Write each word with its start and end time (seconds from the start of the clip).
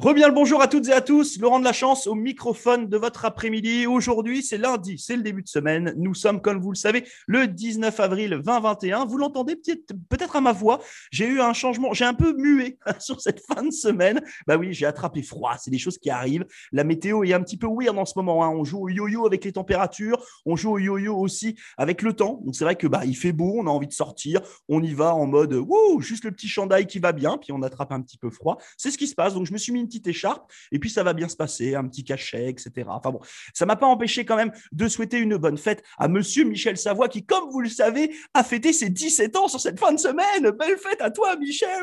Reviens 0.00 0.28
le 0.28 0.32
bonjour 0.32 0.62
à 0.62 0.68
toutes 0.68 0.86
et 0.86 0.92
à 0.92 1.00
tous. 1.00 1.40
Laurent 1.40 1.58
de 1.58 1.64
la 1.64 1.72
chance 1.72 2.06
au 2.06 2.14
microphone 2.14 2.88
de 2.88 2.96
votre 2.96 3.24
après-midi. 3.24 3.88
Aujourd'hui, 3.88 4.44
c'est 4.44 4.56
lundi, 4.56 4.96
c'est 4.96 5.16
le 5.16 5.24
début 5.24 5.42
de 5.42 5.48
semaine. 5.48 5.92
Nous 5.96 6.14
sommes, 6.14 6.40
comme 6.40 6.60
vous 6.60 6.70
le 6.70 6.76
savez, 6.76 7.04
le 7.26 7.48
19 7.48 7.98
avril 7.98 8.40
2021. 8.44 9.06
Vous 9.06 9.18
l'entendez 9.18 9.56
peut-être 9.56 10.36
à 10.36 10.40
ma 10.40 10.52
voix. 10.52 10.78
J'ai 11.10 11.26
eu 11.26 11.40
un 11.40 11.52
changement, 11.52 11.94
j'ai 11.94 12.04
un 12.04 12.14
peu 12.14 12.32
mué 12.32 12.78
sur 13.00 13.20
cette 13.20 13.44
fin 13.44 13.64
de 13.64 13.72
semaine. 13.72 14.20
Bah 14.46 14.56
oui, 14.56 14.72
j'ai 14.72 14.86
attrapé 14.86 15.20
froid. 15.24 15.56
C'est 15.58 15.72
des 15.72 15.78
choses 15.78 15.98
qui 15.98 16.10
arrivent. 16.10 16.46
La 16.70 16.84
météo 16.84 17.24
est 17.24 17.32
un 17.32 17.42
petit 17.42 17.56
peu 17.56 17.66
weird 17.66 17.98
en 17.98 18.04
ce 18.04 18.12
moment. 18.14 18.44
Hein. 18.44 18.50
On 18.50 18.62
joue 18.62 18.84
au 18.84 18.88
yo-yo 18.88 19.26
avec 19.26 19.44
les 19.44 19.50
températures. 19.50 20.24
On 20.46 20.54
joue 20.54 20.74
au 20.74 20.78
yo-yo 20.78 21.16
aussi 21.16 21.56
avec 21.76 22.02
le 22.02 22.12
temps. 22.12 22.40
Donc 22.44 22.54
c'est 22.54 22.62
vrai 22.62 22.76
que 22.76 22.86
bah 22.86 23.04
il 23.04 23.16
fait 23.16 23.32
beau, 23.32 23.54
on 23.56 23.66
a 23.66 23.70
envie 23.70 23.88
de 23.88 23.92
sortir. 23.92 24.42
On 24.68 24.80
y 24.80 24.94
va 24.94 25.12
en 25.16 25.26
mode 25.26 25.54
wouh, 25.54 26.00
juste 26.00 26.24
le 26.24 26.30
petit 26.30 26.46
chandail 26.46 26.86
qui 26.86 27.00
va 27.00 27.10
bien, 27.10 27.36
puis 27.36 27.50
on 27.50 27.62
attrape 27.62 27.90
un 27.90 28.00
petit 28.00 28.16
peu 28.16 28.30
froid. 28.30 28.58
C'est 28.76 28.92
ce 28.92 28.98
qui 28.98 29.08
se 29.08 29.16
passe. 29.16 29.34
Donc 29.34 29.46
je 29.46 29.52
me 29.52 29.58
suis 29.58 29.72
mis 29.72 29.87
petite 29.88 30.06
écharpe, 30.06 30.50
et 30.70 30.78
puis 30.78 30.90
ça 30.90 31.02
va 31.02 31.12
bien 31.12 31.28
se 31.28 31.36
passer, 31.36 31.74
un 31.74 31.86
petit 31.88 32.04
cachet, 32.04 32.48
etc. 32.48 32.70
Enfin 32.88 33.10
bon, 33.10 33.20
ça 33.54 33.66
m'a 33.66 33.76
pas 33.76 33.86
empêché 33.86 34.24
quand 34.24 34.36
même 34.36 34.52
de 34.72 34.88
souhaiter 34.88 35.18
une 35.18 35.36
bonne 35.36 35.58
fête 35.58 35.82
à 35.98 36.08
Monsieur 36.08 36.44
Michel 36.44 36.76
Savoie, 36.76 37.08
qui, 37.08 37.24
comme 37.24 37.50
vous 37.50 37.60
le 37.60 37.68
savez, 37.68 38.14
a 38.34 38.44
fêté 38.44 38.72
ses 38.72 38.90
17 38.90 39.36
ans 39.36 39.48
sur 39.48 39.60
cette 39.60 39.80
fin 39.80 39.92
de 39.92 39.98
semaine. 39.98 40.50
Belle 40.58 40.78
fête 40.78 41.00
à 41.00 41.10
toi, 41.10 41.36
Michel. 41.36 41.82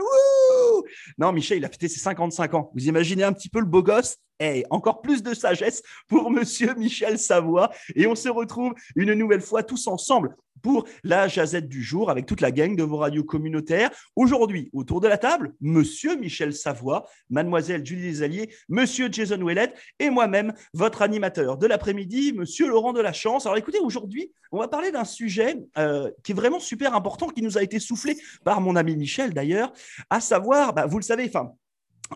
non, 1.17 1.31
Michel, 1.31 1.57
il 1.57 1.65
a 1.65 1.70
fêté 1.70 1.88
ses 1.88 1.99
55 1.99 2.53
ans. 2.53 2.71
Vous 2.76 2.88
imaginez 2.88 3.23
un 3.23 3.34
petit 3.34 3.49
peu 3.49 3.59
le 3.59 3.65
beau 3.65 3.84
gosse? 3.84 4.17
Hey, 4.40 4.65
encore 4.70 5.01
plus 5.01 5.23
de 5.23 5.34
sagesse 5.34 5.81
pour 6.07 6.29
Monsieur 6.29 6.73
Michel 6.76 7.17
Savoie. 7.17 7.71
Et 7.95 8.05
on 8.05 8.15
se 8.15 8.29
retrouve 8.29 8.73
une 8.95 9.13
nouvelle 9.13 9.41
fois 9.41 9.63
tous 9.63 9.87
ensemble 9.87 10.35
pour 10.65 10.87
la 11.03 11.27
jazette 11.27 11.67
du 11.67 11.83
jour 11.83 12.09
avec 12.09 12.25
toute 12.25 12.41
la 12.41 12.49
gang 12.49 12.75
de 12.75 12.81
vos 12.81 12.97
radios 12.97 13.23
communautaires. 13.23 13.91
Aujourd'hui, 14.15 14.71
autour 14.73 14.99
de 14.99 15.07
la 15.07 15.19
table, 15.19 15.53
Monsieur 15.61 16.15
Michel 16.15 16.55
Savoie, 16.55 17.05
Mademoiselle 17.29 17.85
Julie 17.85 18.01
Desalliers, 18.01 18.49
Monsieur 18.67 19.07
Jason 19.11 19.39
Ouellet 19.41 19.71
et 19.99 20.09
moi-même, 20.09 20.53
votre 20.73 21.03
animateur 21.03 21.59
de 21.59 21.67
l'après-midi, 21.67 22.34
Monsieur 22.34 22.67
Laurent 22.67 22.93
de 22.93 22.99
la 22.99 23.13
Chance. 23.13 23.45
Alors 23.45 23.59
écoutez, 23.59 23.77
aujourd'hui, 23.77 24.31
on 24.51 24.57
va 24.57 24.67
parler 24.67 24.91
d'un 24.91 25.05
sujet 25.05 25.55
euh, 25.77 26.09
qui 26.23 26.31
est 26.31 26.35
vraiment 26.35 26.59
super 26.59 26.95
important, 26.95 27.27
qui 27.27 27.43
nous 27.43 27.59
a 27.59 27.62
été 27.62 27.77
soufflé 27.77 28.18
par 28.43 28.59
mon 28.59 28.75
ami 28.75 28.97
Michel 28.97 29.35
d'ailleurs, 29.35 29.71
à 30.09 30.20
savoir, 30.20 30.73
bah, 30.73 30.87
vous 30.87 30.97
le 30.97 31.03
savez, 31.03 31.25
enfin, 31.27 31.51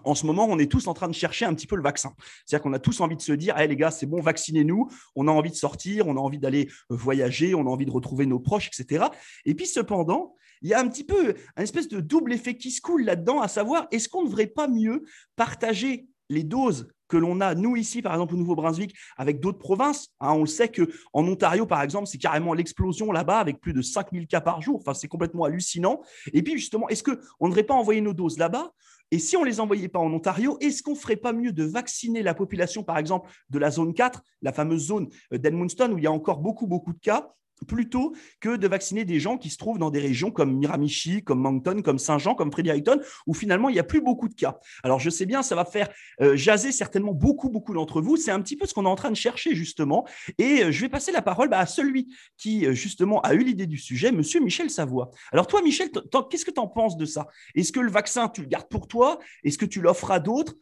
en 0.04 0.16
ce 0.16 0.26
moment, 0.26 0.46
on 0.50 0.60
est 0.60 0.72
tous 0.72 0.88
en 0.88 0.94
train 0.94 1.08
de 1.08 1.14
chercher 1.14 1.46
un 1.46 1.54
petit 1.54 1.68
peu 1.68 1.76
le 1.76 1.82
vaccin. 1.82 2.14
C'est-à-dire 2.46 2.64
qu'on 2.64 2.74
a 2.74 2.80
tous 2.80 3.02
envie 3.02 3.16
de 3.16 3.22
se 3.22 3.32
dire, 3.32 3.58
hey, 3.58 3.68
les 3.68 3.76
gars, 3.76 3.92
c'est 3.92 4.06
bon, 4.06 4.22
vaccinez-nous. 4.22 4.90
On 5.16 5.28
a 5.28 5.32
envie 5.32 5.50
de 5.50 5.56
sortir, 5.56 6.08
on 6.08 6.16
a 6.16 6.20
envie 6.20 6.40
d'aller 6.40 6.70
euh, 6.92 6.96
voyager, 6.96 7.56
on 7.56 7.62
a 7.62 7.70
envie 7.70 7.86
de 7.86 7.92
retrouver 7.92 8.26
nos 8.26 8.40
proches, 8.40 8.68
etc. 8.68 9.06
Et 9.46 9.56
puis, 9.56 9.68
cependant, 9.68 10.36
il 10.62 10.70
y 10.70 10.74
a 10.74 10.80
un 10.80 10.88
petit 10.88 11.04
peu 11.04 11.36
un 11.56 11.64
espèce 11.64 11.88
de 11.88 12.00
double 12.00 12.34
effet 12.34 12.58
qui 12.58 12.72
se 12.72 12.82
coule 12.82 13.04
là-dedans, 13.04 13.42
à 13.42 13.48
savoir, 13.48 13.88
est-ce 13.92 14.10
qu'on 14.10 14.24
ne 14.24 14.28
devrait 14.28 14.48
pas 14.48 14.68
mieux 14.68 15.04
partager 15.36 16.08
les 16.30 16.44
doses 16.44 16.90
que 17.08 17.18
l'on 17.18 17.42
a, 17.42 17.56
nous 17.56 17.76
ici, 17.76 18.04
par 18.04 18.14
exemple, 18.14 18.36
au 18.36 18.38
Nouveau-Brunswick, 18.38 18.96
avec 19.18 19.40
d'autres 19.40 19.58
provinces? 19.58 20.10
Hein, 20.20 20.34
on 20.34 20.42
le 20.42 20.48
sait 20.48 20.70
qu'en 20.70 21.28
Ontario, 21.28 21.66
par 21.66 21.82
exemple, 21.82 22.08
c'est 22.08 22.20
carrément 22.20 22.54
l'explosion 22.54 23.12
là-bas, 23.12 23.40
avec 23.40 23.60
plus 23.60 23.74
de 23.74 23.82
5000 23.82 24.28
cas 24.28 24.42
par 24.42 24.62
jour. 24.62 24.80
Enfin, 24.82 24.94
c'est 24.94 25.08
complètement 25.08 25.46
hallucinant. 25.46 26.02
Et 26.34 26.44
puis, 26.44 26.58
justement, 26.58 26.88
est-ce 26.90 27.04
qu'on 27.04 27.16
ne 27.46 27.48
devrait 27.48 27.64
pas 27.64 27.74
envoyer 27.74 28.02
nos 28.02 28.14
doses 28.14 28.38
là-bas 28.38 28.74
et 29.12 29.20
si 29.20 29.36
on 29.38 29.42
ne 29.42 29.48
les 29.48 29.60
envoyait 29.60 29.88
pas 29.88 30.00
en 30.00 30.14
Ontario, 30.14 30.58
est-ce 30.62 30.84
qu'on 30.84 30.94
ne 30.94 30.98
ferait 30.98 31.16
pas 31.16 31.34
mieux 31.34 31.52
de 31.52 31.64
vacciner 31.64 32.22
la 32.22 32.34
population, 32.34 32.84
par 32.84 32.98
exemple, 32.98 33.30
de 33.50 33.60
la 33.60 33.72
zone 33.72 33.94
4, 33.94 34.22
la 34.42 34.54
fameuse 34.54 34.88
zone 34.88 35.10
euh, 35.34 35.38
d'Edmundston, 35.38 35.92
où 35.94 35.98
il 35.98 36.04
y 36.04 36.08
a 36.08 36.12
encore 36.12 36.40
beaucoup, 36.40 36.68
beaucoup 36.68 36.94
de 36.94 37.00
cas, 37.00 37.34
plutôt 37.68 38.14
que 38.40 38.56
de 38.56 38.68
vacciner 38.68 39.06
des 39.06 39.20
gens 39.20 39.38
qui 39.38 39.50
se 39.50 39.58
trouvent 39.58 39.78
dans 39.78 39.90
des 39.90 40.00
régions 40.00 40.32
comme 40.32 40.58
Miramichi, 40.58 41.24
comme 41.24 41.40
Moncton, 41.40 41.82
comme 41.84 42.00
Saint-Jean, 42.00 42.36
comme 42.36 42.52
Fredericton, 42.52 43.00
où 43.28 43.34
finalement 43.34 43.70
il 43.70 43.74
n'y 43.74 43.80
a 43.80 43.84
plus 43.84 44.02
beaucoup 44.02 44.28
de 44.28 44.34
cas. 44.34 44.60
Alors 44.84 45.00
je 45.00 45.10
sais 45.10 45.26
bien, 45.26 45.42
ça 45.42 45.56
va 45.56 45.66
faire 45.66 45.90
euh, 46.22 46.36
jaser 46.36 46.72
certainement 46.72 47.14
beaucoup, 47.14 47.50
beaucoup 47.50 47.74
d'entre 47.74 48.02
vous. 48.02 48.18
C'est 48.18 48.32
un 48.32 48.42
petit 48.42 48.56
peu 48.56 48.66
ce 48.66 48.74
qu'on 48.74 48.86
est 48.86 48.90
en 48.90 48.96
train 48.96 49.12
de 49.12 49.16
chercher 49.16 49.56
justement. 49.56 50.08
Et 50.38 50.64
euh, 50.64 50.72
je 50.72 50.82
vais 50.82 50.90
passer 50.90 51.12
la 51.12 51.22
parole 51.22 51.50
bah, 51.50 51.60
à 51.60 51.66
celui 51.66 52.14
qui 52.38 52.66
euh, 52.66 52.74
justement 52.74 53.22
a 53.22 53.34
eu 53.34 53.44
l'idée 53.44 53.68
du 53.68 53.78
sujet, 53.78 54.12
Monsieur 54.12 54.40
Michel 54.40 54.70
Savoie. 54.70 55.12
Alors 55.32 55.48
toi, 55.48 55.62
Michel, 55.62 55.90
qu'est-ce 56.30 56.46
que 56.46 56.52
tu 56.52 56.60
en 56.60 56.68
penses 56.68 56.98
de 56.98 57.06
ça? 57.06 57.28
Est-ce 57.56 57.72
que 57.72 57.80
le 57.80 57.92
vaccin, 57.92 58.30
tu 58.30 58.42
le 58.42 58.48
gardes 58.48 58.70
pour 58.70 58.88
toi? 58.88 59.20
Est-ce 59.44 59.58
que 59.58 59.66
tu 59.66 59.82
l'offres 59.82 60.12
à 60.12 60.20
d'autres? 60.20 60.56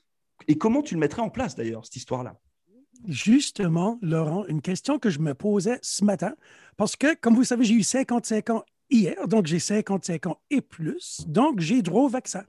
Et 0.48 0.58
comment 0.58 0.82
tu 0.82 0.94
le 0.94 1.00
mettrais 1.00 1.22
en 1.22 1.30
place 1.30 1.56
d'ailleurs, 1.56 1.86
cette 1.86 1.96
histoire-là? 1.96 2.36
Justement, 3.06 4.00
Laurent, 4.02 4.46
une 4.48 4.62
question 4.62 5.00
que 5.00 5.10
je 5.10 5.20
me 5.20 5.34
posais 5.34 5.80
ce 5.82 6.04
matin, 6.04 6.36
parce 6.78 6.96
que, 6.96 7.16
comme 7.16 7.36
vous 7.36 7.44
savez, 7.44 7.66
j'ai 7.66 7.76
eu 7.76 7.84
55 7.84 8.50
ans 8.50 8.64
hier, 8.90 9.28
donc 9.28 9.46
j'ai 9.46 9.60
55 9.60 10.28
ans 10.28 10.42
et 10.50 10.62
plus, 10.62 11.26
donc 11.28 11.60
j'ai 11.60 11.82
droit 11.82 12.04
au 12.04 12.10
vaccin. 12.10 12.44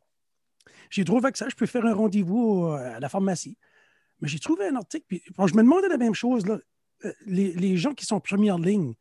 J'ai 0.91 1.05
droit 1.05 1.19
au 1.19 1.23
vaccin, 1.23 1.47
je 1.49 1.57
peux 1.57 1.67
faire 1.67 1.85
un 1.85 1.95
rendez-vous 1.95 2.67
euh, 2.67 2.97
à 2.97 3.01
la 3.01 3.09
pharmacie. 3.09 3.57
Mais 4.21 4.29
j'ai 4.29 4.39
trouvé 4.39 4.67
un 4.67 4.77
article, 4.77 5.05
puis 5.07 5.23
je 5.27 5.55
me 5.55 5.63
demandais 5.63 5.89
la 5.89 5.99
même 5.99 6.15
chose. 6.15 6.45
Euh, 7.05 7.13
les, 7.27 7.53
les, 7.53 7.77
gens 7.77 7.95
qui 7.95 8.07
sont 8.07 8.17
en 8.17 8.21
première 8.21 8.59
ligne, 8.59 8.95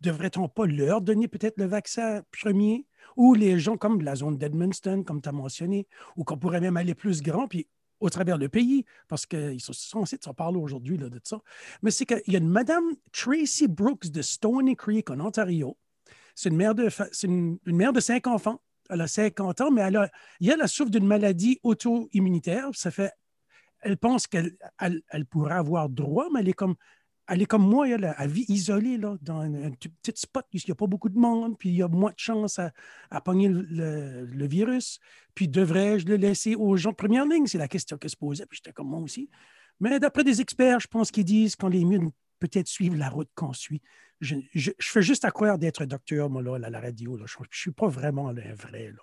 devrait-on 0.00 0.48
pas 0.48 0.66
leur 0.66 1.00
donner 1.00 1.28
peut-être 1.28 1.58
le 1.58 1.66
vaccin 1.66 2.22
premier? 2.30 2.86
Ou 3.16 3.34
les 3.34 3.58
gens 3.58 3.76
comme 3.76 4.02
la 4.02 4.16
zone 4.16 4.36
d'Edmundston, 4.36 5.04
comme 5.04 5.22
tu 5.22 5.28
as 5.28 5.32
mentionné, 5.32 5.86
ou 6.16 6.24
qu'on 6.24 6.36
pourrait 6.36 6.60
même 6.60 6.76
aller 6.76 6.94
plus 6.94 7.22
grand, 7.22 7.46
puis 7.48 7.66
au 8.00 8.10
travers 8.10 8.38
du 8.38 8.48
pays, 8.48 8.84
parce 9.08 9.26
qu'ils 9.26 9.60
sont 9.60 9.72
censés 9.72 10.18
s'en 10.22 10.34
parler 10.34 10.58
aujourd'hui 10.58 10.98
de 10.98 11.10
ça. 11.24 11.40
Mais 11.82 11.90
c'est 11.90 12.04
qu'il 12.04 12.22
y 12.26 12.36
a 12.36 12.38
une 12.38 12.48
Madame 12.48 12.84
Tracy 13.12 13.68
Brooks 13.68 14.10
de 14.10 14.22
Stony 14.22 14.76
Creek 14.76 15.10
en 15.10 15.20
Ontario. 15.20 15.76
C'est 16.34 16.50
une 16.50 16.56
mère 16.56 16.74
de, 16.74 16.88
une, 17.24 17.58
mère 17.64 17.92
de 17.92 18.00
cinq 18.00 18.26
enfants. 18.26 18.60
Elle 18.90 19.00
a 19.00 19.08
50 19.08 19.60
ans, 19.62 19.70
mais 19.70 19.82
elle 19.82 19.96
a, 19.96 20.10
elle 20.40 20.68
souffre 20.68 20.90
d'une 20.90 21.06
maladie 21.06 21.58
auto-immunitaire. 21.62 22.68
Ça 22.74 22.90
fait, 22.90 23.12
elle 23.80 23.96
pense 23.96 24.26
qu'elle 24.26 24.56
elle 24.78 25.26
pourrait 25.26 25.54
avoir 25.54 25.88
droit, 25.88 26.28
mais 26.32 26.40
elle 26.40 26.48
est 26.50 26.52
comme 26.52 26.76
elle 27.28 27.42
est 27.42 27.46
comme 27.46 27.68
moi, 27.68 27.88
elle, 27.88 28.14
elle 28.18 28.30
vit 28.30 28.44
isolée 28.48 28.98
là, 28.98 29.16
dans 29.20 29.40
un, 29.40 29.70
petit 29.70 30.12
spot 30.14 30.46
il 30.52 30.60
n'y 30.66 30.72
a 30.72 30.74
pas 30.74 30.86
beaucoup 30.86 31.08
de 31.08 31.18
monde, 31.18 31.58
puis 31.58 31.70
il 31.70 31.76
y 31.76 31.82
a 31.82 31.88
moins 31.88 32.10
de 32.10 32.18
chances 32.18 32.58
à, 32.58 32.72
à 33.10 33.20
pogner 33.20 33.48
le, 33.48 34.46
virus. 34.46 35.00
Puis 35.34 35.48
devrais-je 35.48 36.06
le 36.06 36.16
laisser 36.16 36.54
aux 36.54 36.76
gens 36.76 36.90
de 36.90 36.96
première 36.96 37.26
ligne? 37.26 37.46
C'est 37.46 37.58
la 37.58 37.68
question 37.68 37.98
que 37.98 38.08
se 38.08 38.16
posait, 38.16 38.46
puis 38.46 38.58
j'étais 38.58 38.72
comme 38.72 38.88
moi 38.88 39.00
aussi. 39.00 39.28
Mais 39.80 39.98
d'après 39.98 40.24
des 40.24 40.40
experts, 40.40 40.80
je 40.80 40.88
pense 40.88 41.10
qu'ils 41.10 41.24
disent 41.24 41.56
qu'on 41.56 41.72
est 41.72 41.84
mieux 41.84 41.98
de 41.98 42.10
peut-être 42.38 42.68
suivre 42.68 42.96
la 42.96 43.08
route 43.08 43.28
qu'on 43.34 43.52
suit. 43.52 43.82
Je, 44.20 44.36
fais 44.80 45.02
juste 45.02 45.24
à 45.24 45.30
croire 45.30 45.58
d'être 45.58 45.84
docteur, 45.84 46.30
moi, 46.30 46.42
là, 46.42 46.54
à 46.54 46.70
la 46.70 46.80
radio. 46.80 47.18
Je 47.18 47.22
ne 47.22 47.46
suis 47.50 47.72
pas 47.72 47.88
vraiment 47.88 48.28
un 48.28 48.54
vrai. 48.54 48.92
Là. 48.92 49.02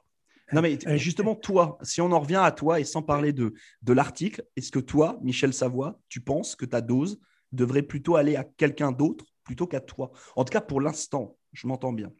Non, 0.53 0.61
mais 0.61 0.77
euh, 0.87 0.97
justement, 0.97 1.35
toi, 1.35 1.77
si 1.81 2.01
on 2.01 2.11
en 2.11 2.19
revient 2.19 2.41
à 2.41 2.51
toi 2.51 2.79
et 2.79 2.83
sans 2.83 3.01
parler 3.01 3.33
de, 3.33 3.53
de 3.81 3.93
l'article, 3.93 4.43
est-ce 4.55 4.71
que 4.71 4.79
toi, 4.79 5.19
Michel 5.21 5.53
Savoie, 5.53 5.99
tu 6.09 6.21
penses 6.21 6.55
que 6.55 6.65
ta 6.65 6.81
dose 6.81 7.19
devrait 7.53 7.83
plutôt 7.83 8.15
aller 8.15 8.35
à 8.35 8.43
quelqu'un 8.43 8.91
d'autre 8.91 9.25
plutôt 9.43 9.67
qu'à 9.67 9.79
toi. 9.79 10.11
En 10.35 10.43
tout 10.43 10.51
cas, 10.51 10.61
pour 10.61 10.81
l'instant, 10.81 11.37
je 11.51 11.67
m'entends 11.67 11.93
bien. 11.93 12.11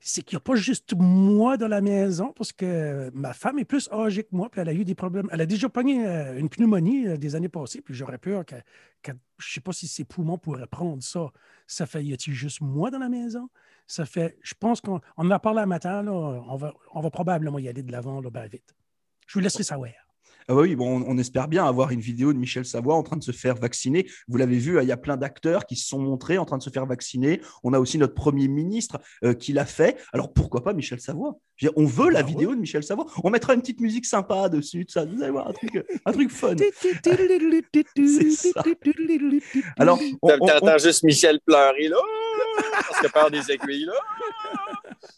C'est 0.00 0.22
qu'il 0.22 0.36
n'y 0.36 0.38
a 0.38 0.40
pas 0.40 0.54
juste 0.54 0.94
moi 0.96 1.56
dans 1.56 1.68
la 1.68 1.80
maison, 1.80 2.32
parce 2.32 2.52
que 2.52 3.10
ma 3.14 3.32
femme 3.32 3.58
est 3.58 3.64
plus 3.64 3.88
âgée 3.90 4.24
que 4.24 4.30
moi, 4.32 4.50
puis 4.50 4.60
elle 4.60 4.68
a 4.68 4.74
eu 4.74 4.84
des 4.84 4.94
problèmes. 4.94 5.28
Elle 5.32 5.40
a 5.40 5.46
déjà 5.46 5.68
pogné 5.68 6.06
euh, 6.06 6.38
une 6.38 6.48
pneumonie 6.48 7.06
euh, 7.06 7.16
des 7.16 7.34
années 7.34 7.48
passées, 7.48 7.80
puis 7.80 7.94
j'aurais 7.94 8.18
peur 8.18 8.44
que, 8.44 8.56
je 9.06 9.12
ne 9.12 9.16
sais 9.38 9.60
pas 9.60 9.72
si 9.72 9.88
ses 9.88 10.04
poumons 10.04 10.38
pourraient 10.38 10.66
prendre 10.66 11.02
ça. 11.02 11.30
Ça 11.66 11.86
fait, 11.86 12.04
y 12.04 12.12
a-t-il 12.12 12.34
juste 12.34 12.60
moi 12.60 12.90
dans 12.90 12.98
la 12.98 13.08
maison? 13.08 13.48
Ça 13.86 14.04
fait, 14.04 14.36
je 14.42 14.54
pense 14.58 14.80
qu'on 14.80 15.00
en 15.16 15.30
a 15.30 15.38
parlé 15.38 15.60
un 15.60 15.66
matin, 15.66 16.02
là, 16.02 16.12
on, 16.12 16.56
va, 16.56 16.74
on 16.92 17.00
va 17.00 17.10
probablement 17.10 17.58
y 17.58 17.68
aller 17.68 17.82
de 17.82 17.92
l'avant 17.92 18.20
là, 18.20 18.30
ben 18.30 18.46
vite. 18.46 18.74
Je 19.26 19.34
vous 19.34 19.40
laisserai 19.40 19.64
savoir. 19.64 19.90
Ah 20.48 20.54
oui, 20.54 20.76
bon, 20.76 21.04
on, 21.06 21.18
espère 21.18 21.48
bien 21.48 21.64
avoir 21.64 21.90
une 21.90 22.00
vidéo 22.00 22.32
de 22.32 22.38
Michel 22.38 22.64
Savoie 22.64 22.94
en 22.94 23.02
train 23.02 23.16
de 23.16 23.22
se 23.22 23.32
faire 23.32 23.56
vacciner. 23.56 24.08
Vous 24.28 24.36
l'avez 24.36 24.58
vu, 24.58 24.80
il 24.80 24.88
y 24.88 24.92
a 24.92 24.96
plein 24.96 25.16
d'acteurs 25.16 25.66
qui 25.66 25.76
se 25.76 25.88
sont 25.88 25.98
montrés 25.98 26.38
en 26.38 26.44
train 26.44 26.58
de 26.58 26.62
se 26.62 26.70
faire 26.70 26.86
vacciner. 26.86 27.40
On 27.62 27.72
a 27.72 27.78
aussi 27.78 27.98
notre 27.98 28.14
Premier 28.14 28.48
ministre 28.48 28.98
euh, 29.24 29.34
qui 29.34 29.52
l'a 29.52 29.66
fait. 29.66 29.96
Alors 30.12 30.32
pourquoi 30.32 30.64
pas 30.64 30.72
Michel 30.72 31.00
Savoie? 31.00 31.38
On 31.76 31.84
veut 31.84 32.10
la 32.10 32.20
ah 32.20 32.22
vidéo 32.22 32.54
de 32.54 32.60
Michel 32.60 32.82
Savoie. 32.82 33.06
On 33.22 33.30
mettra 33.30 33.54
une 33.54 33.60
petite 33.60 33.80
musique 33.80 34.06
sympa 34.06 34.48
dessus, 34.48 34.84
ça. 34.88 35.04
Vous 35.04 35.22
allez 35.22 35.30
voir 35.30 35.48
un 35.48 35.52
truc, 35.52 35.84
un 36.04 36.12
truc 36.12 36.30
fun. 36.30 36.56
Alors, 39.78 39.98
on, 40.22 40.78
juste 40.78 41.04
Michel 41.04 41.38
pleurer 41.44 41.88
là, 41.88 41.98
parce 42.88 43.00
que 43.00 43.12
peur 43.12 43.30
des 43.30 43.50
aiguilles 43.50 43.84
là. 43.84 43.92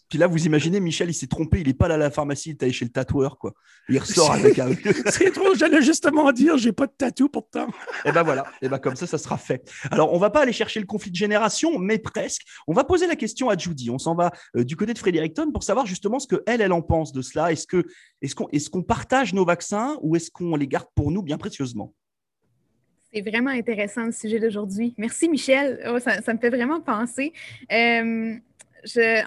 Puis 0.09 0.19
là, 0.19 0.27
vous 0.27 0.45
imaginez, 0.45 0.79
Michel, 0.79 1.09
il 1.09 1.13
s'est 1.13 1.27
trompé, 1.27 1.61
il 1.61 1.67
n'est 1.67 1.73
pas 1.73 1.87
là 1.87 1.95
à 1.95 1.97
la 1.97 2.11
pharmacie, 2.11 2.49
il 2.49 2.51
est 2.53 2.63
allé 2.63 2.71
chez 2.71 2.85
le 2.85 2.91
tatoueur, 2.91 3.37
quoi. 3.37 3.53
Il 3.89 3.99
ressort 3.99 4.31
avec 4.31 4.57
un. 4.59 4.69
c'est 5.07 5.31
trop, 5.31 5.53
j'allais 5.55 5.81
justement 5.81 6.31
dire, 6.31 6.57
j'ai 6.57 6.71
pas 6.71 6.87
de 6.87 6.93
tatou 6.97 7.29
pourtant. 7.29 7.67
et 7.67 8.09
eh 8.09 8.11
ben 8.11 8.23
voilà, 8.23 8.43
et 8.61 8.65
eh 8.65 8.69
ben 8.69 8.79
comme 8.79 8.95
ça, 8.95 9.07
ça 9.07 9.17
sera 9.17 9.37
fait. 9.37 9.69
Alors, 9.91 10.13
on 10.13 10.17
va 10.17 10.29
pas 10.29 10.41
aller 10.41 10.53
chercher 10.53 10.79
le 10.79 10.85
conflit 10.85 11.11
de 11.11 11.15
génération, 11.15 11.77
mais 11.79 11.99
presque. 11.99 12.43
On 12.67 12.73
va 12.73 12.83
poser 12.83 13.07
la 13.07 13.15
question 13.15 13.49
à 13.49 13.57
Judy. 13.57 13.89
On 13.89 13.99
s'en 13.99 14.15
va 14.15 14.31
euh, 14.55 14.63
du 14.63 14.75
côté 14.75 14.93
de 14.93 14.99
Fredericton 14.99 15.51
pour 15.51 15.63
savoir 15.63 15.85
justement 15.85 16.19
ce 16.19 16.27
que 16.27 16.43
elle, 16.45 16.61
elle 16.61 16.73
en 16.73 16.81
pense 16.81 17.11
de 17.11 17.21
cela. 17.21 17.51
Est-ce 17.51 17.67
que, 17.67 17.83
est-ce 18.21 18.35
qu'on, 18.35 18.47
est-ce 18.51 18.69
qu'on 18.69 18.83
partage 18.83 19.33
nos 19.33 19.45
vaccins 19.45 19.97
ou 20.01 20.15
est-ce 20.15 20.31
qu'on 20.31 20.55
les 20.55 20.67
garde 20.67 20.87
pour 20.95 21.11
nous 21.11 21.21
bien 21.21 21.37
précieusement? 21.37 21.93
C'est 23.15 23.21
vraiment 23.21 23.51
intéressant 23.51 24.03
le 24.03 24.11
sujet 24.11 24.39
d'aujourd'hui. 24.39 24.93
Merci 24.97 25.29
Michel. 25.29 25.79
Oh, 25.87 25.99
ça, 25.99 26.33
me 26.33 26.37
fait 26.37 26.49
vraiment 26.49 26.81
penser. 26.81 27.31
Euh, 27.71 28.35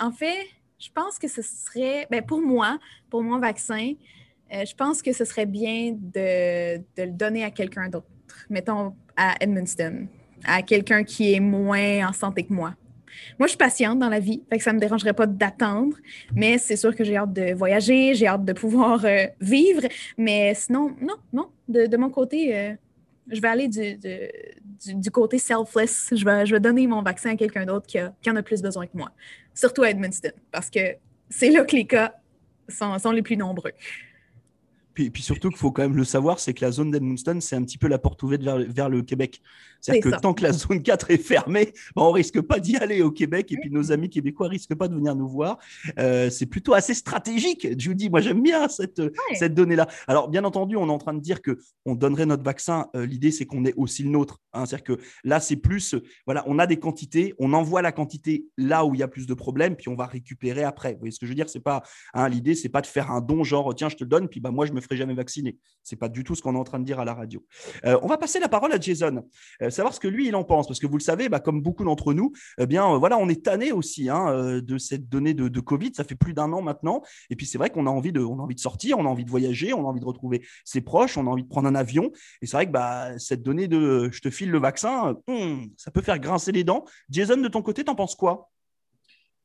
en 0.01 0.13
fait, 0.13 0.47
je 0.79 0.89
pense 0.95 1.19
que 1.19 1.29
ce 1.29 1.43
serait, 1.43 2.07
ben 2.11 2.23
pour 2.25 2.41
moi, 2.41 2.79
pour 3.11 3.23
mon 3.23 3.39
vaccin, 3.39 3.95
Euh, 4.53 4.65
je 4.65 4.75
pense 4.75 5.03
que 5.03 5.13
ce 5.13 5.25
serait 5.25 5.47
bien 5.47 5.95
de, 5.95 6.79
le 6.97 7.13
donner 7.13 7.45
à 7.45 7.51
quelqu'un 7.51 7.89
d'autre. 7.89 8.07
Mettons 8.49 8.95
à 9.17 9.35
Edmundston, 9.41 10.09
à 10.45 10.63
quelqu'un 10.63 11.05
qui 11.05 11.35
est 11.35 11.41
moins 11.41 12.09
en 12.09 12.13
santé 12.13 12.45
que 12.45 12.53
moi. 12.53 12.75
Moi, 13.39 13.47
je 13.47 13.49
suis 13.49 13.59
patiente 13.59 13.99
dans 13.99 14.09
la 14.09 14.21
vie, 14.21 14.43
fait 14.51 14.59
ça 14.61 14.71
ne 14.71 14.77
me 14.77 14.81
dérangerait 14.81 15.13
pas 15.13 15.27
d'attendre, 15.27 15.97
mais 16.35 16.57
c'est 16.57 16.77
sûr 16.77 16.95
que 16.95 17.03
j'ai 17.05 17.17
hâte 17.17 17.33
de 17.33 17.53
voyager, 17.53 18.15
j'ai 18.15 18.27
hâte 18.27 18.45
de 18.45 18.53
pouvoir 18.53 19.05
euh, 19.05 19.27
vivre, 19.41 19.83
mais 20.17 20.55
sinon, 20.55 20.95
non, 21.01 21.17
non. 21.33 21.49
De, 21.69 21.87
de 21.87 21.97
mon 21.97 22.11
côté, 22.11 22.57
euh, 22.57 22.75
je 23.31 23.41
vais 23.41 23.49
aller 23.49 23.69
du, 23.69 23.99
du, 24.95 25.11
côté 25.11 25.39
selfless. 25.39 26.09
Je 26.13 26.25
vais, 26.25 26.47
je 26.47 26.55
vais 26.55 26.61
donner 26.61 26.87
mon 26.87 27.03
vaccin 27.03 27.31
à 27.31 27.37
quelqu'un 27.37 27.65
d'autre 27.67 27.87
qui, 27.87 27.99
qui, 28.23 28.31
en 28.31 28.37
a 28.37 28.43
plus 28.43 28.63
besoin 28.63 28.87
que 28.87 28.97
moi, 28.97 29.11
surtout 29.55 29.83
à 29.83 29.91
Edmundston, 29.91 30.33
parce 30.51 30.71
que 30.71 30.97
c'est 31.31 31.51
là 31.51 31.65
que 31.65 31.77
les 31.77 31.87
cas 31.87 32.15
sont, 32.69 32.99
sont 32.99 33.11
les 33.11 33.23
plus 33.23 33.37
nombreux. 33.37 33.73
Puis, 34.99 35.11
puis, 35.11 35.23
surtout 35.23 35.51
qu'il 35.51 35.59
faut 35.59 35.71
quand 35.71 35.83
même 35.83 35.97
le 35.97 36.03
savoir, 36.03 36.41
c'est 36.41 36.53
que 36.55 36.65
la 36.65 36.73
zone 36.73 36.91
d'Edmundston, 36.91 37.39
c'est 37.41 37.55
un 37.55 37.63
petit 37.63 37.79
peu 37.79 37.87
la 37.87 38.01
porte 38.01 38.21
ouverte 38.25 38.43
vers, 38.43 38.59
vers 38.59 38.89
le 38.89 39.03
Québec. 39.03 39.41
C'est-à-dire 39.81 40.11
que 40.11 40.21
tant 40.21 40.35
que 40.35 40.43
la 40.43 40.53
zone 40.53 40.83
4 40.83 41.13
est 41.13 41.19
fermée, 41.19 41.73
ben, 41.95 42.03
on 42.03 42.11
risque 42.11 42.41
pas 42.41 42.59
d'y 42.59 42.77
aller 42.77 43.01
au 43.01 43.13
Québec 43.13 43.53
et 43.53 43.57
puis 43.59 43.71
nos 43.71 43.93
amis 43.93 44.11
québécois 44.11 44.49
risquent 44.49 44.75
pas 44.75 44.89
de 44.89 44.97
venir 44.97 45.15
nous 45.15 45.29
voir. 45.29 45.59
Euh, 46.01 46.31
c'est 46.31 46.47
plutôt 46.47 46.75
assez 46.75 46.95
stratégique, 46.95 47.79
Judy. 47.79 48.11
Moi, 48.11 48.21
j'aime 48.23 48.43
bien 48.43 48.69
cette, 48.69 48.99
ouais. 48.99 49.13
cette 49.35 49.55
donnée-là. 49.55 49.87
Alors, 50.09 50.29
bien 50.29 50.43
entendu, 50.43 50.75
on 50.75 50.89
est 50.89 50.93
en 50.93 50.99
train 50.99 51.15
de 51.15 51.21
dire 51.21 51.43
que 51.43 51.61
on 51.85 51.95
donnerait 51.95 52.27
notre 52.27 52.43
vaccin. 52.43 52.89
Euh, 52.97 53.07
L'idée, 53.07 53.31
c'est 53.31 53.47
qu'on 53.47 53.65
ait 53.65 53.75
aussi 53.77 54.03
le 54.03 54.11
nôtre. 54.11 54.41
Hein. 54.53 54.67
C'est-à-dire 54.67 54.97
que 54.97 55.03
là, 55.23 55.39
c'est 55.39 55.57
plus, 55.57 55.95
voilà, 56.27 56.43
on 56.49 56.59
a 56.59 56.67
des 56.67 56.79
quantités, 56.79 57.35
on 57.39 57.53
envoie 57.53 57.83
la 57.83 57.93
quantité 57.93 58.47
là 58.57 58.85
où 58.85 58.95
il 58.95 59.01
y 59.01 59.05
a 59.05 59.09
plus 59.09 59.29
de 59.29 59.35
problèmes, 59.35 59.77
puis 59.77 59.89
on 59.89 59.95
va 59.95 60.07
récupérer 60.07 60.65
après. 60.65 60.95
Vous 60.95 60.99
voyez 60.99 61.13
ce 61.13 61.21
que 61.21 61.27
je 61.27 61.31
veux 61.31 61.37
dire? 61.37 61.49
C'est 61.49 61.61
pas 61.61 61.85
hein, 62.15 62.29
l'idée, 62.29 62.57
c'est 62.57 62.69
pas 62.69 62.81
de 62.81 62.87
faire 62.87 63.13
un 63.13 63.21
don 63.21 63.45
genre 63.45 63.73
tiens, 63.77 63.89
je 63.89 63.97
te 63.97 64.03
le 64.03 64.11
donne, 64.11 64.29
puis 64.29 64.41
bah 64.41 64.51
moi, 64.51 64.67
je 64.67 64.73
me 64.73 64.81
ferai 64.89 64.97
jamais 64.97 65.15
vacciner. 65.15 65.57
C'est 65.83 65.97
pas 65.97 66.09
du 66.09 66.25
tout 66.25 66.35
ce 66.35 66.43
qu'on 66.43 66.55
est 66.55 66.59
en 66.59 66.65
train 66.65 66.79
de 66.79 66.85
dire 66.85 67.01
à 67.01 67.05
la 67.05 67.15
radio. 67.15 67.45
Euh, 67.85 67.99
on 68.03 68.07
va 68.07 68.19
passer 68.19 68.41
la 68.41 68.49
parole 68.49 68.73
à 68.73 68.81
Jason, 68.81 69.25
euh, 69.63 69.71
savoir 69.71 69.95
ce 69.95 70.01
que 70.01 70.09
lui 70.09 70.29
il 70.29 70.37
en 70.37 70.45
pense, 70.45 70.67
parce 70.67 70.81
que 70.81 70.87
vous 70.87 70.99
le 70.99 71.03
savez, 71.03 71.29
bah, 71.29 71.41
comme 71.41 71.63
beaucoup 71.63 71.85
d'entre 71.85 72.13
nous, 72.15 72.33
eh 72.59 72.67
bien 72.67 72.91
euh, 72.93 72.99
voilà, 72.99 73.19
on 73.19 73.29
est 73.29 73.45
tanné 73.45 73.73
aussi 73.73 74.09
hein, 74.09 74.61
de 74.63 74.79
cette 74.79 75.09
donnée 75.09 75.35
de, 75.35 75.61
Covid. 75.61 75.93
Ça 75.95 76.05
fait 76.05 76.15
plus 76.15 76.35
d'un 76.35 76.53
an 76.53 76.63
maintenant, 76.63 77.03
et 77.31 77.37
puis 77.37 77.47
c'est 77.47 77.59
vrai 77.59 77.71
qu'on 77.71 77.87
a 77.87 77.91
envie 77.91 78.13
de, 78.13 78.25
sortir, 78.57 78.99
on 78.99 79.07
a 79.07 79.09
envie 79.09 79.25
de 79.25 79.31
voyager, 79.31 79.73
on 79.73 79.81
a 79.81 79.89
envie 79.89 80.01
de 80.01 80.07
retrouver 80.07 80.47
ses 80.65 80.81
proches, 80.81 81.17
on 81.17 81.27
a 81.27 81.31
envie 81.31 81.43
de 81.43 81.49
prendre 81.49 81.69
un 81.69 81.75
avion. 81.75 82.11
Et 82.43 82.47
c'est 82.47 82.57
vrai 82.57 82.67
que 82.67 82.73
bah, 82.73 83.19
cette 83.19 83.43
donnée 83.43 83.69
de 83.69 84.09
je 84.11 84.21
te 84.21 84.31
file 84.31 84.51
le 84.51 84.59
vaccin, 84.59 85.17
hum, 85.27 85.69
ça 85.77 85.91
peut 85.91 86.03
faire 86.03 86.19
grincer 86.19 86.53
les 86.53 86.65
dents. 86.65 86.85
Jason, 87.11 87.37
de 87.37 87.49
ton 87.49 87.63
côté, 87.63 87.85
t'en 87.85 87.95
penses 87.95 88.15
quoi? 88.15 88.51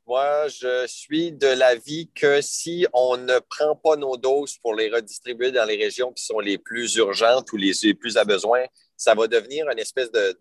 Moi, 0.05 0.47
je 0.49 0.85
suis 0.87 1.31
de 1.31 1.47
l'avis 1.47 2.09
que 2.13 2.41
si 2.41 2.85
on 2.93 3.17
ne 3.17 3.39
prend 3.39 3.75
pas 3.75 3.95
nos 3.95 4.17
doses 4.17 4.57
pour 4.57 4.75
les 4.75 4.89
redistribuer 4.89 5.51
dans 5.51 5.65
les 5.65 5.77
régions 5.77 6.11
qui 6.11 6.25
sont 6.25 6.39
les 6.39 6.57
plus 6.57 6.95
urgentes 6.95 7.51
ou 7.53 7.57
les, 7.57 7.73
plus 7.93 8.17
à 8.17 8.25
besoin, 8.25 8.65
ça 8.97 9.15
va 9.15 9.27
devenir 9.27 9.69
une 9.69 9.79
espèce 9.79 10.11
de 10.11 10.35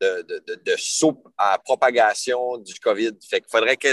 de, 0.00 0.22
de, 0.22 0.54
de, 0.54 0.76
soupe 0.76 1.26
à 1.36 1.58
propagation 1.58 2.58
du 2.58 2.74
COVID. 2.78 3.12
Fait 3.28 3.40
qu'il 3.40 3.50
faudrait 3.50 3.76
que 3.76 3.88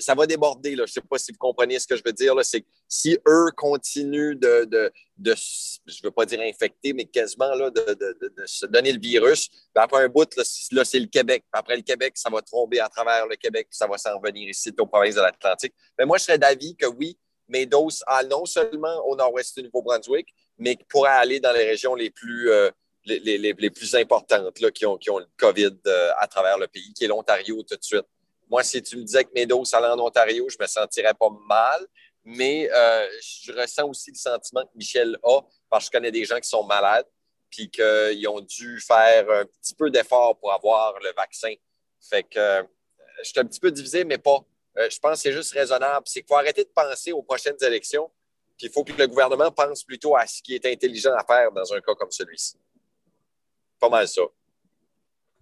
ça 0.00 0.14
va 0.14 0.26
déborder. 0.26 0.76
Là. 0.76 0.84
Je 0.86 0.92
ne 0.92 0.94
sais 0.94 1.00
pas 1.00 1.18
si 1.18 1.32
vous 1.32 1.38
comprenez 1.38 1.78
ce 1.78 1.86
que 1.86 1.96
je 1.96 2.02
veux 2.04 2.12
dire. 2.12 2.34
C'est 2.44 2.60
que 2.60 2.66
si 2.88 3.18
eux 3.26 3.50
continuent 3.56 4.36
de, 4.36 4.64
de, 4.64 4.92
de 5.16 5.34
je 5.34 5.98
ne 6.02 6.08
veux 6.08 6.10
pas 6.10 6.26
dire 6.26 6.40
infecter, 6.40 6.92
mais 6.92 7.04
quasiment 7.04 7.54
là, 7.54 7.70
de, 7.70 7.94
de, 7.94 8.46
se 8.46 8.66
donner 8.66 8.92
le 8.92 9.00
virus, 9.00 9.48
ben 9.74 9.82
après 9.82 10.04
un 10.04 10.08
bout, 10.08 10.28
là, 10.36 10.84
c'est 10.84 11.00
le 11.00 11.06
Québec. 11.06 11.44
Après 11.52 11.76
le 11.76 11.82
Québec, 11.82 12.12
ça 12.16 12.30
va 12.30 12.40
tomber 12.42 12.80
à 12.80 12.88
travers 12.88 13.26
le 13.26 13.36
Québec, 13.36 13.68
ça 13.70 13.86
va 13.86 13.98
s'en 13.98 14.20
venir 14.20 14.48
ici 14.48 14.72
aux 14.78 14.86
provinces 14.86 15.16
de 15.16 15.20
l'Atlantique. 15.20 15.74
Mais 15.98 16.04
moi, 16.04 16.18
je 16.18 16.24
serais 16.24 16.38
d'avis 16.38 16.76
que 16.76 16.86
oui, 16.86 17.18
mes 17.48 17.66
doses, 17.66 18.02
ah, 18.06 18.22
non 18.24 18.44
seulement 18.44 19.04
au 19.06 19.16
nord-ouest 19.16 19.56
du 19.56 19.64
Nouveau-Brunswick, 19.64 20.28
mais 20.58 20.76
qui 20.76 20.84
pourraient 20.84 21.10
aller 21.10 21.40
dans 21.40 21.52
les 21.52 21.64
régions 21.64 21.94
les 21.94 22.10
plus 22.10 22.50
euh, 22.50 22.70
les, 23.08 23.70
plus 23.70 23.94
importantes 23.94 24.60
là, 24.60 24.70
qui, 24.70 24.86
ont, 24.86 24.98
le 25.18 25.26
COVID 25.36 25.78
euh, 25.86 26.10
à 26.18 26.26
travers 26.26 26.58
le 26.58 26.68
pays, 26.68 26.92
qui 26.92 27.04
est 27.04 27.08
l'Ontario 27.08 27.62
tout 27.62 27.76
de 27.76 27.82
suite. 27.82 28.06
Moi, 28.50 28.62
si 28.62 28.82
tu 28.82 28.96
me 28.96 29.02
disais 29.02 29.24
que 29.24 29.30
mes 29.34 29.46
doses 29.46 29.74
allaient 29.74 29.88
en 29.88 29.98
Ontario, 29.98 30.48
je 30.48 30.56
me 30.60 30.66
sentirais 30.66 31.14
pas 31.14 31.28
mal, 31.46 31.86
mais 32.24 32.70
euh, 32.72 33.06
je 33.20 33.52
ressens 33.52 33.86
aussi 33.86 34.10
le 34.10 34.16
sentiment 34.16 34.64
que 34.64 34.76
Michel 34.76 35.18
a, 35.22 35.40
parce 35.68 35.84
que 35.84 35.86
je 35.86 35.98
connais 35.98 36.10
des 36.10 36.24
gens 36.24 36.40
qui 36.40 36.48
sont 36.48 36.64
malades, 36.64 37.06
puis 37.50 37.70
qu'ils 37.70 38.28
ont 38.28 38.40
dû 38.40 38.80
faire 38.80 39.30
un 39.30 39.44
petit 39.44 39.74
peu 39.74 39.90
d'effort 39.90 40.38
pour 40.38 40.52
avoir 40.52 40.98
le 41.00 41.12
vaccin. 41.14 41.52
Fait 42.00 42.22
que 42.22 42.38
euh, 42.38 42.62
je 43.22 43.30
suis 43.30 43.40
un 43.40 43.44
petit 43.44 43.60
peu 43.60 43.70
divisé, 43.70 44.04
mais 44.04 44.18
pas. 44.18 44.44
Je 44.76 44.98
pense 45.00 45.14
que 45.14 45.22
c'est 45.22 45.32
juste 45.32 45.52
raisonnable. 45.52 46.06
C'est 46.06 46.20
qu'il 46.20 46.28
faut 46.28 46.36
arrêter 46.36 46.62
de 46.62 46.70
penser 46.72 47.10
aux 47.10 47.22
prochaines 47.22 47.56
élections, 47.62 48.08
puis 48.56 48.68
il 48.68 48.70
faut 48.70 48.84
que 48.84 48.92
le 48.92 49.08
gouvernement 49.08 49.50
pense 49.50 49.82
plutôt 49.82 50.14
à 50.14 50.24
ce 50.24 50.40
qui 50.40 50.54
est 50.54 50.64
intelligent 50.66 51.12
à 51.14 51.24
faire 51.24 51.50
dans 51.50 51.72
un 51.72 51.80
cas 51.80 51.94
comme 51.96 52.12
celui-ci 52.12 52.56
pas 53.78 53.88
mal 53.88 54.08
ça. 54.08 54.22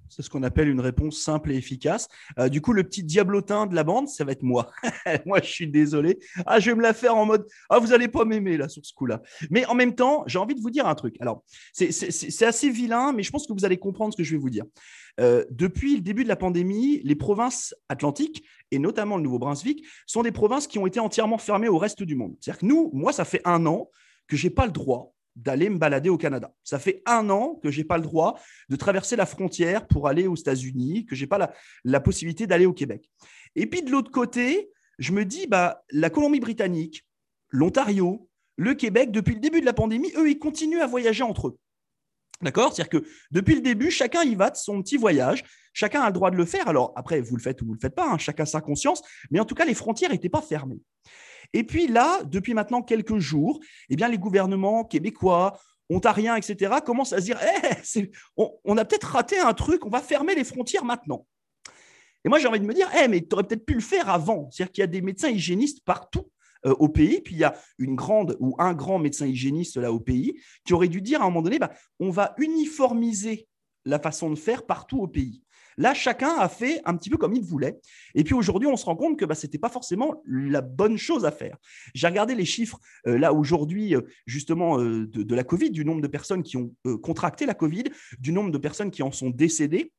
C'est 0.08 0.22
ce 0.22 0.30
qu'on 0.30 0.42
appelle 0.42 0.68
une 0.68 0.80
réponse 0.80 1.18
simple 1.18 1.52
et 1.52 1.56
efficace. 1.56 2.08
Euh, 2.38 2.48
du 2.48 2.60
coup, 2.60 2.72
le 2.72 2.84
petit 2.84 3.02
diablotin 3.02 3.66
de 3.66 3.74
la 3.74 3.84
bande, 3.84 4.08
ça 4.08 4.24
va 4.24 4.32
être 4.32 4.42
moi. 4.42 4.70
moi, 5.26 5.40
je 5.42 5.50
suis 5.50 5.66
désolé. 5.66 6.18
Ah, 6.46 6.60
je 6.60 6.70
vais 6.70 6.76
me 6.76 6.82
la 6.82 6.94
faire 6.94 7.16
en 7.16 7.26
mode 7.26 7.46
Ah, 7.68 7.78
vous 7.78 7.88
n'allez 7.88 8.08
pas 8.08 8.24
m'aimer 8.24 8.56
là 8.56 8.68
sur 8.68 8.84
ce 8.84 8.94
coup-là. 8.94 9.22
Mais 9.50 9.66
en 9.66 9.74
même 9.74 9.94
temps, 9.94 10.24
j'ai 10.26 10.38
envie 10.38 10.54
de 10.54 10.60
vous 10.60 10.70
dire 10.70 10.86
un 10.86 10.94
truc. 10.94 11.16
Alors, 11.20 11.42
c'est 11.72 12.44
assez 12.44 12.70
vilain, 12.70 13.12
mais 13.12 13.22
je 13.22 13.30
pense 13.30 13.46
que 13.46 13.52
vous 13.52 13.64
allez 13.64 13.78
comprendre 13.78 14.12
ce 14.12 14.16
que 14.16 14.24
je 14.24 14.32
vais 14.32 14.40
vous 14.40 14.50
dire. 14.50 14.64
Euh, 15.18 15.44
depuis 15.50 15.96
le 15.96 16.02
début 16.02 16.24
de 16.24 16.28
la 16.28 16.36
pandémie, 16.36 17.00
les 17.02 17.16
provinces 17.16 17.74
atlantiques, 17.88 18.44
et 18.70 18.78
notamment 18.78 19.16
le 19.16 19.22
Nouveau-Brunswick, 19.22 19.84
sont 20.06 20.22
des 20.22 20.32
provinces 20.32 20.66
qui 20.66 20.78
ont 20.78 20.86
été 20.86 21.00
entièrement 21.00 21.38
fermées 21.38 21.68
au 21.68 21.78
reste 21.78 22.02
du 22.02 22.14
monde. 22.14 22.36
C'est-à-dire 22.40 22.60
que 22.60 22.66
nous, 22.66 22.90
moi, 22.92 23.12
ça 23.12 23.24
fait 23.24 23.40
un 23.44 23.64
an 23.66 23.90
que 24.28 24.36
je 24.36 24.46
n'ai 24.46 24.50
pas 24.50 24.66
le 24.66 24.72
droit 24.72 25.15
d'aller 25.36 25.68
me 25.68 25.78
balader 25.78 26.08
au 26.08 26.16
Canada. 26.16 26.52
Ça 26.64 26.78
fait 26.78 27.02
un 27.06 27.28
an 27.30 27.60
que 27.62 27.70
je 27.70 27.78
n'ai 27.78 27.84
pas 27.84 27.98
le 27.98 28.02
droit 28.02 28.40
de 28.68 28.76
traverser 28.76 29.16
la 29.16 29.26
frontière 29.26 29.86
pour 29.86 30.08
aller 30.08 30.26
aux 30.26 30.34
États-Unis, 30.34 31.06
que 31.06 31.14
je 31.14 31.22
n'ai 31.22 31.28
pas 31.28 31.52
la, 31.84 32.00
possibilité 32.00 32.46
d'aller 32.46 32.66
au 32.66 32.72
Québec. 32.72 33.10
Et 33.54 33.66
puis 33.66 33.82
de 33.82 33.90
l'autre 33.90 34.10
côté, 34.10 34.70
je 34.98 35.12
me 35.12 35.24
dis, 35.24 35.46
bah, 35.46 35.84
la 35.90 36.10
Colombie-Britannique, 36.10 37.06
l'Ontario, 37.50 38.28
le 38.56 38.74
Québec, 38.74 39.10
depuis 39.10 39.34
le 39.34 39.40
début 39.40 39.60
de 39.60 39.66
la 39.66 39.74
pandémie, 39.74 40.10
eux, 40.16 40.30
ils 40.30 40.38
continuent 40.38 40.80
à 40.80 40.86
voyager 40.86 41.22
entre 41.22 41.48
eux. 41.48 41.58
D'accord? 42.42 42.74
C'est-à-dire 42.74 43.00
que 43.00 43.06
depuis 43.30 43.54
le 43.54 43.60
début, 43.60 43.90
chacun 43.90 44.22
y 44.22 44.34
va 44.34 44.50
de 44.50 44.56
son 44.56 44.82
petit 44.82 44.96
voyage. 44.96 45.44
Chacun 45.72 46.02
a 46.02 46.06
le 46.06 46.12
droit 46.12 46.30
de 46.30 46.36
le 46.36 46.44
faire. 46.44 46.68
Alors 46.68 46.92
après, 46.96 47.20
vous 47.20 47.36
le 47.36 47.42
faites 47.42 47.60
ou 47.62 47.66
vous 47.66 47.72
ne 47.72 47.76
le 47.76 47.80
faites 47.80 47.94
pas, 47.94 48.10
hein, 48.10 48.18
chacun 48.18 48.44
sa 48.44 48.60
conscience. 48.60 49.02
Mais 49.30 49.40
en 49.40 49.44
tout 49.44 49.54
cas, 49.54 49.64
les 49.64 49.74
frontières 49.74 50.10
n'étaient 50.10 50.28
pas 50.28 50.42
fermées. 50.42 50.80
Et 51.52 51.64
puis 51.64 51.86
là, 51.86 52.22
depuis 52.24 52.54
maintenant 52.54 52.82
quelques 52.82 53.18
jours, 53.18 53.60
eh 53.88 53.96
bien, 53.96 54.08
les 54.08 54.18
gouvernements 54.18 54.84
québécois, 54.84 55.58
ontariens, 55.88 56.36
etc., 56.36 56.74
commencent 56.84 57.12
à 57.12 57.20
se 57.20 57.24
dire 57.24 57.38
hey, 57.40 58.10
on, 58.36 58.76
a 58.76 58.84
peut-être 58.84 59.04
raté 59.04 59.38
un 59.38 59.54
truc, 59.54 59.86
on 59.86 59.90
va 59.90 60.00
fermer 60.00 60.34
les 60.34 60.44
frontières 60.44 60.84
maintenant. 60.84 61.26
Et 62.24 62.28
moi, 62.28 62.38
j'ai 62.38 62.48
envie 62.48 62.60
de 62.60 62.66
me 62.66 62.74
dire 62.74 62.88
hey, 62.92 63.08
mais 63.08 63.20
tu 63.20 63.34
aurais 63.34 63.44
peut-être 63.44 63.64
pu 63.64 63.74
le 63.74 63.80
faire 63.80 64.08
avant. 64.08 64.50
C'est-à-dire 64.50 64.72
qu'il 64.72 64.82
y 64.82 64.84
a 64.84 64.88
des 64.88 65.02
médecins 65.02 65.28
hygiénistes 65.28 65.84
partout. 65.84 66.28
Euh, 66.64 66.74
au 66.78 66.88
pays, 66.88 67.20
puis 67.20 67.34
il 67.34 67.38
y 67.38 67.44
a 67.44 67.54
une 67.78 67.94
grande 67.94 68.36
ou 68.40 68.56
un 68.58 68.72
grand 68.72 68.98
médecin 68.98 69.26
hygiéniste 69.26 69.76
là 69.76 69.92
au 69.92 70.00
pays 70.00 70.40
qui 70.64 70.72
aurait 70.72 70.88
dû 70.88 71.02
dire 71.02 71.20
à 71.20 71.24
un 71.24 71.28
moment 71.28 71.42
donné, 71.42 71.58
bah, 71.58 71.70
on 72.00 72.08
va 72.08 72.34
uniformiser 72.38 73.46
la 73.84 73.98
façon 74.00 74.30
de 74.30 74.36
faire 74.36 74.64
partout 74.64 74.98
au 74.98 75.06
pays. 75.06 75.42
Là, 75.78 75.92
chacun 75.92 76.34
a 76.38 76.48
fait 76.48 76.80
un 76.84 76.96
petit 76.96 77.10
peu 77.10 77.18
comme 77.18 77.34
il 77.34 77.42
voulait. 77.42 77.78
Et 78.14 78.24
puis 78.24 78.34
aujourd'hui, 78.34 78.68
on 78.68 78.76
se 78.76 78.84
rend 78.84 78.96
compte 78.96 79.18
que 79.18 79.24
bah, 79.24 79.34
ce 79.34 79.46
n'était 79.46 79.58
pas 79.58 79.68
forcément 79.68 80.22
la 80.26 80.62
bonne 80.62 80.96
chose 80.96 81.24
à 81.24 81.30
faire. 81.30 81.58
J'ai 81.94 82.06
regardé 82.06 82.34
les 82.34 82.44
chiffres 82.44 82.80
euh, 83.06 83.18
là 83.18 83.32
aujourd'hui, 83.32 83.94
euh, 83.94 84.02
justement, 84.26 84.80
euh, 84.80 85.06
de, 85.06 85.34
la 85.34 85.44
Covid, 85.44 85.70
du 85.70 85.84
nombre 85.84 86.00
de 86.00 86.08
personnes 86.08 86.42
qui 86.42 86.56
ont 86.56 86.74
contracté 87.02 87.44
la 87.44 87.54
Covid, 87.54 87.84
du 88.18 88.32
nombre 88.32 88.50
de 88.50 88.58
personnes 88.58 88.90
qui 88.90 89.02
en 89.02 89.12
sont 89.12 89.30
décédées. 89.30 89.92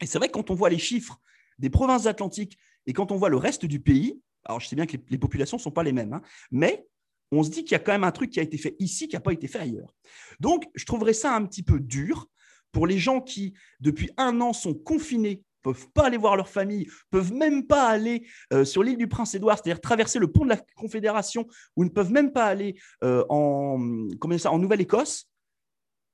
Et 0.00 0.06
c'est 0.06 0.18
vrai 0.18 0.28
que 0.28 0.34
quand 0.34 0.50
on 0.50 0.54
voit 0.54 0.70
les 0.70 0.78
chiffres 0.78 1.20
des 1.58 1.70
provinces 1.70 2.06
atlantiques 2.06 2.58
et 2.86 2.92
quand 2.92 3.10
on 3.10 3.16
voit 3.16 3.30
le 3.30 3.36
reste 3.36 3.64
du 3.64 3.80
pays, 3.80 4.20
alors 4.44 4.60
je 4.60 4.68
sais 4.68 4.76
bien 4.76 4.86
que 4.86 4.96
les, 4.96 5.02
les 5.08 5.18
populations 5.18 5.56
ne 5.56 5.62
sont 5.62 5.72
pas 5.72 5.82
les 5.82 5.92
mêmes, 5.92 6.12
hein, 6.12 6.22
mais 6.52 6.86
on 7.32 7.42
se 7.42 7.50
dit 7.50 7.64
qu'il 7.64 7.72
y 7.72 7.74
a 7.74 7.78
quand 7.78 7.92
même 7.92 8.04
un 8.04 8.12
truc 8.12 8.30
qui 8.30 8.40
a 8.40 8.42
été 8.42 8.56
fait 8.58 8.76
ici 8.78 9.08
qui 9.08 9.16
n'a 9.16 9.20
pas 9.20 9.32
été 9.32 9.48
fait 9.48 9.58
ailleurs. 9.58 9.92
Donc, 10.38 10.64
je 10.74 10.84
trouverais 10.84 11.12
ça 11.12 11.34
un 11.34 11.44
petit 11.44 11.62
peu 11.62 11.80
dur 11.80 12.28
pour 12.72 12.86
les 12.86 12.98
gens 12.98 13.20
qui, 13.20 13.54
depuis 13.80 14.10
un 14.16 14.40
an, 14.40 14.52
sont 14.52 14.74
confinés, 14.74 15.42
peuvent 15.62 15.88
pas 15.94 16.06
aller 16.06 16.16
voir 16.16 16.36
leur 16.36 16.48
famille, 16.48 16.86
peuvent 17.10 17.32
même 17.32 17.66
pas 17.66 17.88
aller 17.88 18.26
euh, 18.52 18.64
sur 18.64 18.84
l'île 18.84 18.98
du 18.98 19.08
Prince-Édouard, 19.08 19.58
c'est-à-dire 19.58 19.80
traverser 19.80 20.20
le 20.20 20.30
pont 20.30 20.44
de 20.44 20.50
la 20.50 20.58
Confédération, 20.76 21.46
ou 21.74 21.84
ne 21.84 21.88
peuvent 21.88 22.12
même 22.12 22.32
pas 22.32 22.44
aller 22.44 22.76
euh, 23.02 23.24
en, 23.28 24.08
en 24.20 24.58
Nouvelle-Écosse, 24.58 25.28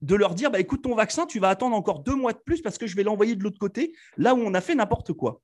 de 0.01 0.15
leur 0.15 0.35
dire, 0.35 0.51
bah, 0.51 0.59
écoute, 0.59 0.83
ton 0.83 0.95
vaccin, 0.95 1.27
tu 1.27 1.39
vas 1.39 1.49
attendre 1.49 1.77
encore 1.77 2.01
deux 2.01 2.15
mois 2.15 2.33
de 2.33 2.39
plus 2.39 2.61
parce 2.61 2.79
que 2.79 2.87
je 2.87 2.97
vais 2.97 3.03
l'envoyer 3.03 3.37
de 3.37 3.43
l'autre 3.43 3.59
côté, 3.59 3.93
là 4.17 4.35
où 4.35 4.39
on 4.39 4.55
a 4.55 4.61
fait 4.61 4.75
n'importe 4.75 5.13
quoi. 5.13 5.41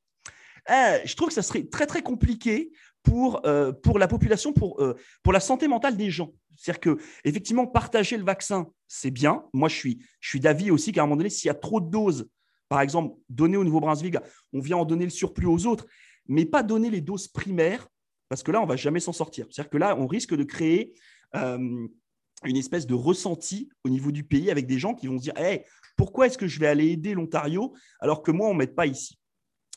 Euh, 0.70 0.98
je 1.04 1.14
trouve 1.14 1.28
que 1.28 1.34
ça 1.34 1.42
serait 1.42 1.64
très, 1.64 1.86
très 1.86 2.02
compliqué 2.02 2.72
pour, 3.02 3.46
euh, 3.46 3.72
pour 3.72 3.98
la 3.98 4.08
population, 4.08 4.52
pour, 4.52 4.82
euh, 4.82 4.94
pour 5.22 5.32
la 5.32 5.40
santé 5.40 5.68
mentale 5.68 5.96
des 5.96 6.10
gens. 6.10 6.32
C'est-à-dire 6.56 6.80
que, 6.80 6.98
effectivement, 7.24 7.66
partager 7.66 8.16
le 8.16 8.24
vaccin, 8.24 8.66
c'est 8.86 9.10
bien. 9.10 9.44
Moi, 9.52 9.68
je 9.68 9.76
suis, 9.76 9.98
je 10.20 10.28
suis 10.28 10.40
d'avis 10.40 10.70
aussi 10.70 10.92
qu'à 10.92 11.02
un 11.02 11.06
moment 11.06 11.16
donné, 11.16 11.30
s'il 11.30 11.46
y 11.46 11.50
a 11.50 11.54
trop 11.54 11.80
de 11.80 11.88
doses, 11.88 12.28
par 12.68 12.80
exemple, 12.80 13.16
donner 13.28 13.56
au 13.56 13.64
Nouveau-Brunswick, 13.64 14.16
on 14.52 14.60
vient 14.60 14.78
en 14.78 14.84
donner 14.84 15.04
le 15.04 15.10
surplus 15.10 15.46
aux 15.46 15.66
autres, 15.66 15.86
mais 16.26 16.44
pas 16.44 16.62
donner 16.62 16.90
les 16.90 17.00
doses 17.00 17.28
primaires, 17.28 17.88
parce 18.28 18.42
que 18.42 18.50
là, 18.50 18.60
on 18.60 18.66
va 18.66 18.76
jamais 18.76 19.00
s'en 19.00 19.12
sortir. 19.12 19.46
C'est-à-dire 19.50 19.70
que 19.70 19.78
là, 19.78 19.96
on 19.98 20.06
risque 20.06 20.34
de 20.34 20.44
créer 20.44 20.92
une 21.34 22.56
espèce 22.56 22.86
de 22.86 22.94
ressenti 22.94 23.70
au 23.84 23.88
niveau 23.88 24.10
du 24.12 24.24
pays 24.24 24.50
avec 24.50 24.66
des 24.66 24.78
gens 24.78 24.94
qui 24.94 25.06
vont 25.06 25.18
se 25.18 25.24
dire 25.24 25.36
hey, 25.36 25.64
pourquoi 25.96 26.26
est-ce 26.26 26.38
que 26.38 26.46
je 26.46 26.60
vais 26.60 26.66
aller 26.66 26.88
aider 26.88 27.14
l'Ontario 27.14 27.74
alors 28.00 28.22
que 28.22 28.30
moi, 28.30 28.48
on 28.48 28.52
ne 28.52 28.58
m'aide 28.58 28.74
pas 28.74 28.86
ici? 28.86 29.17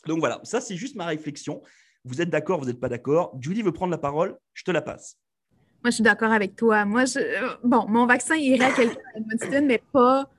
Donc 0.08 0.20
voilà, 0.20 0.40
ça, 0.44 0.62
c'est 0.62 0.76
juste 0.76 0.96
ma 0.96 1.06
réflexion. 1.06 1.62
Vous 2.04 2.22
êtes 2.22 2.30
d'accord, 2.30 2.60
vous 2.60 2.66
n'êtes 2.66 2.80
pas 2.80 2.90
d'accord? 2.90 3.38
Julie 3.40 3.62
veut 3.62 3.72
prendre 3.72 3.92
la 3.92 3.98
parole, 3.98 4.38
je 4.54 4.64
te 4.64 4.72
la 4.72 4.82
passe. 4.82 5.18
Moi, 5.84 5.90
je 5.90 5.96
suis 5.96 6.04
d'accord 6.04 6.32
avec 6.32 6.56
toi. 6.56 6.86
Moi, 6.86 7.06
je... 7.06 7.20
bon, 7.64 7.88
mon 7.88 8.06
vaccin 8.06 8.36
irait 8.36 8.66
à 8.66 8.72
quelqu'un 8.72 9.00
à 9.14 9.18
Edmundston, 9.18 9.66
mais 9.66 9.82
pas, 9.92 10.30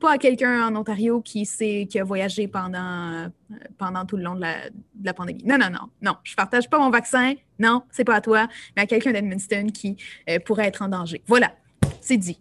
pas 0.00 0.12
à 0.12 0.18
quelqu'un 0.18 0.68
en 0.68 0.76
Ontario 0.76 1.20
qui, 1.22 1.46
sait, 1.46 1.86
qui 1.88 1.98
a 1.98 2.04
voyagé 2.04 2.46
pendant, 2.46 3.30
pendant 3.78 4.04
tout 4.04 4.16
le 4.16 4.22
long 4.22 4.34
de 4.34 4.42
la, 4.42 4.68
de 4.70 5.04
la 5.04 5.14
pandémie. 5.14 5.44
Non, 5.44 5.56
non, 5.56 5.70
non, 5.70 5.88
non. 6.02 6.16
Je 6.24 6.32
ne 6.32 6.36
partage 6.36 6.68
pas 6.68 6.78
mon 6.78 6.90
vaccin. 6.90 7.34
Non, 7.58 7.84
c'est 7.90 8.04
pas 8.04 8.16
à 8.16 8.20
toi, 8.20 8.48
mais 8.76 8.82
à 8.82 8.86
quelqu'un 8.86 9.12
d'Edmundston 9.12 9.68
qui 9.68 9.96
euh, 10.28 10.38
pourrait 10.40 10.66
être 10.66 10.82
en 10.82 10.88
danger. 10.88 11.22
Voilà, 11.26 11.54
c'est 12.00 12.18
dit. 12.18 12.38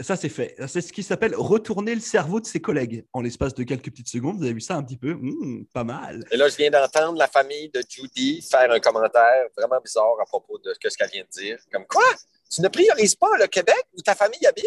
Ça, 0.00 0.16
c'est 0.16 0.28
fait. 0.28 0.56
C'est 0.66 0.80
ce 0.80 0.92
qui 0.92 1.04
s'appelle 1.04 1.36
retourner 1.36 1.94
le 1.94 2.00
cerveau 2.00 2.40
de 2.40 2.46
ses 2.46 2.60
collègues 2.60 3.04
en 3.12 3.20
l'espace 3.20 3.54
de 3.54 3.62
quelques 3.62 3.90
petites 3.90 4.08
secondes. 4.08 4.38
Vous 4.38 4.42
avez 4.44 4.54
vu 4.54 4.60
ça 4.60 4.74
un 4.74 4.82
petit 4.82 4.96
peu? 4.96 5.14
Mmh, 5.14 5.66
Pas 5.72 5.84
mal. 5.84 6.24
Et 6.32 6.36
là, 6.36 6.48
je 6.48 6.56
viens 6.56 6.70
d'entendre 6.70 7.16
la 7.16 7.28
famille 7.28 7.68
de 7.68 7.80
Judy 7.88 8.42
faire 8.42 8.72
un 8.72 8.80
commentaire 8.80 9.46
vraiment 9.56 9.80
bizarre 9.84 10.16
à 10.20 10.24
propos 10.24 10.58
de 10.58 10.72
ce 10.74 10.96
qu'elle 10.96 11.10
vient 11.10 11.22
de 11.22 11.40
dire. 11.40 11.58
Comme 11.72 11.86
quoi? 11.86 12.02
Tu 12.50 12.60
ne 12.60 12.68
priorises 12.68 13.14
pas 13.14 13.30
le 13.38 13.46
Québec 13.46 13.84
où 13.96 14.02
ta 14.02 14.16
famille 14.16 14.44
habite? 14.46 14.66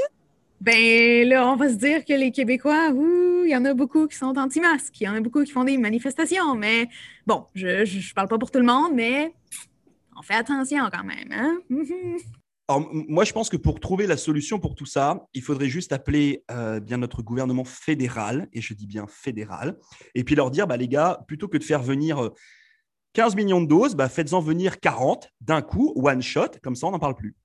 Ben 0.62 1.28
là, 1.28 1.46
on 1.48 1.56
va 1.56 1.70
se 1.70 1.76
dire 1.76 2.04
que 2.06 2.14
les 2.14 2.32
Québécois, 2.32 2.90
il 2.94 3.50
y 3.50 3.56
en 3.56 3.66
a 3.66 3.74
beaucoup 3.74 4.08
qui 4.08 4.18
sont 4.18 4.36
anti-masques, 4.38 5.00
il 5.00 5.04
y 5.04 5.08
en 5.08 5.16
a 5.16 5.20
beaucoup 5.20 5.44
qui 5.44 5.52
font 5.52 5.64
des 5.64 5.78
manifestations, 5.78 6.56
mais 6.56 6.88
bon, 7.28 7.46
je 7.54 7.68
ne 7.68 8.14
parle 8.16 8.28
pas 8.28 8.40
pour 8.40 8.50
tout 8.50 8.58
le 8.60 8.66
monde, 8.66 8.94
mais 8.96 9.34
on 10.18 10.24
fait 10.24 10.34
attention 10.34 10.90
quand 10.92 11.04
même. 11.04 11.32
Hein? 11.32 11.60
Alors, 12.70 12.90
moi, 12.92 13.24
je 13.24 13.32
pense 13.32 13.50
que 13.50 13.56
pour 13.56 13.80
trouver 13.80 14.08
la 14.08 14.18
solution 14.18 14.60
pour 14.60 14.76
tout 14.76 14.86
ça, 14.86 15.26
il 15.34 15.42
faudrait 15.42 15.70
juste 15.70 15.94
appeler 15.94 16.44
euh, 16.52 16.82
bien 16.82 16.98
notre 16.98 17.22
gouvernement 17.22 17.64
fédéral, 17.64 18.50
et 18.52 18.60
je 18.60 18.74
dis 18.74 18.88
bien 18.88 19.08
fédéral, 19.08 19.78
et 20.16 20.26
puis 20.26 20.36
leur 20.36 20.52
dire, 20.52 20.68
bah, 20.68 20.76
les 20.76 20.90
gars, 20.90 21.24
plutôt 21.28 21.48
que 21.48 21.58
de 21.58 21.64
faire 21.64 21.82
venir 21.82 22.32
15 23.14 23.34
euh, 23.34 23.36
millions 23.38 23.62
de 23.62 23.68
doses, 23.68 23.96
bah, 23.96 24.10
faites-en 24.10 24.42
venir 24.42 24.82
40 24.82 25.30
d'un 25.40 25.62
coup, 25.62 25.94
one 25.96 26.22
shot, 26.22 26.60
comme 26.62 26.76
ça, 26.76 26.88
on 26.88 26.92
n'en 26.92 27.00
parle 27.00 27.16
plus. 27.16 27.38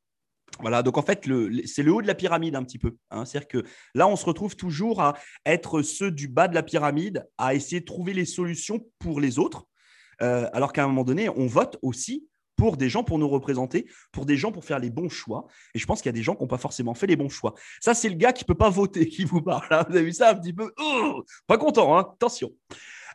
Voilà, 0.60 0.82
donc 0.82 0.98
en 0.98 1.02
fait, 1.02 1.24
c'est 1.66 1.82
le 1.82 1.92
haut 1.92 2.02
de 2.02 2.06
la 2.06 2.14
pyramide 2.14 2.56
un 2.56 2.64
petit 2.64 2.78
peu. 2.78 2.96
Hein. 3.10 3.24
C'est-à-dire 3.24 3.48
que 3.48 3.64
là, 3.94 4.08
on 4.08 4.16
se 4.16 4.26
retrouve 4.26 4.56
toujours 4.56 5.00
à 5.00 5.14
être 5.46 5.82
ceux 5.82 6.10
du 6.10 6.28
bas 6.28 6.48
de 6.48 6.54
la 6.54 6.62
pyramide, 6.62 7.26
à 7.38 7.54
essayer 7.54 7.80
de 7.80 7.86
trouver 7.86 8.12
les 8.12 8.26
solutions 8.26 8.84
pour 8.98 9.20
les 9.20 9.38
autres, 9.38 9.66
euh, 10.20 10.48
alors 10.52 10.72
qu'à 10.72 10.84
un 10.84 10.88
moment 10.88 11.04
donné, 11.04 11.28
on 11.28 11.46
vote 11.46 11.78
aussi 11.80 12.28
pour 12.62 12.76
des 12.76 12.88
gens 12.88 13.02
pour 13.02 13.18
nous 13.18 13.28
représenter, 13.28 13.88
pour 14.12 14.24
des 14.24 14.36
gens 14.36 14.52
pour 14.52 14.64
faire 14.64 14.78
les 14.78 14.88
bons 14.88 15.08
choix. 15.08 15.48
Et 15.74 15.80
je 15.80 15.86
pense 15.86 16.00
qu'il 16.00 16.10
y 16.10 16.14
a 16.14 16.16
des 16.16 16.22
gens 16.22 16.36
qui 16.36 16.42
n'ont 16.42 16.48
pas 16.48 16.58
forcément 16.58 16.94
fait 16.94 17.08
les 17.08 17.16
bons 17.16 17.28
choix. 17.28 17.54
Ça, 17.80 17.92
c'est 17.92 18.08
le 18.08 18.14
gars 18.14 18.32
qui 18.32 18.44
ne 18.44 18.46
peut 18.46 18.54
pas 18.54 18.70
voter 18.70 19.08
qui 19.08 19.24
vous 19.24 19.42
parle. 19.42 19.66
Hein. 19.70 19.84
Vous 19.88 19.96
avez 19.96 20.04
vu 20.04 20.12
ça 20.12 20.30
un 20.30 20.36
petit 20.36 20.52
peu? 20.52 20.72
Oh, 20.78 21.24
Pas 21.48 21.58
content, 21.58 21.98
hein 21.98 22.08
attention. 22.14 22.54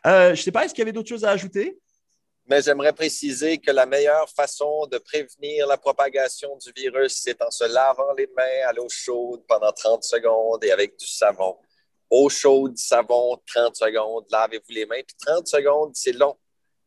Euh, 0.06 0.34
je 0.34 0.40
ne 0.40 0.44
sais 0.44 0.52
pas, 0.52 0.66
est-ce 0.66 0.74
qu'il 0.74 0.82
y 0.82 0.82
avait 0.82 0.92
d'autres 0.92 1.08
choses 1.08 1.24
à 1.24 1.30
ajouter? 1.30 1.78
Mais 2.46 2.60
j'aimerais 2.60 2.92
préciser 2.92 3.56
que 3.56 3.70
la 3.70 3.86
meilleure 3.86 4.28
façon 4.28 4.86
de 4.86 4.98
prévenir 4.98 5.66
la 5.66 5.78
propagation 5.78 6.54
du 6.58 6.70
virus, 6.76 7.18
c'est 7.22 7.40
en 7.40 7.50
se 7.50 7.64
lavant 7.64 8.12
les 8.18 8.28
mains 8.36 8.68
à 8.68 8.74
l'eau 8.74 8.88
chaude 8.90 9.42
pendant 9.48 9.72
30 9.72 10.04
secondes 10.04 10.62
et 10.62 10.72
avec 10.72 10.98
du 10.98 11.06
savon. 11.06 11.56
Eau 12.10 12.28
chaude, 12.28 12.76
savon, 12.76 13.38
30 13.46 13.76
secondes, 13.76 14.26
lavez-vous 14.30 14.74
les 14.74 14.84
mains. 14.84 15.00
Puis 15.06 15.16
30 15.26 15.48
secondes, 15.48 15.92
c'est 15.94 16.12
long. 16.12 16.36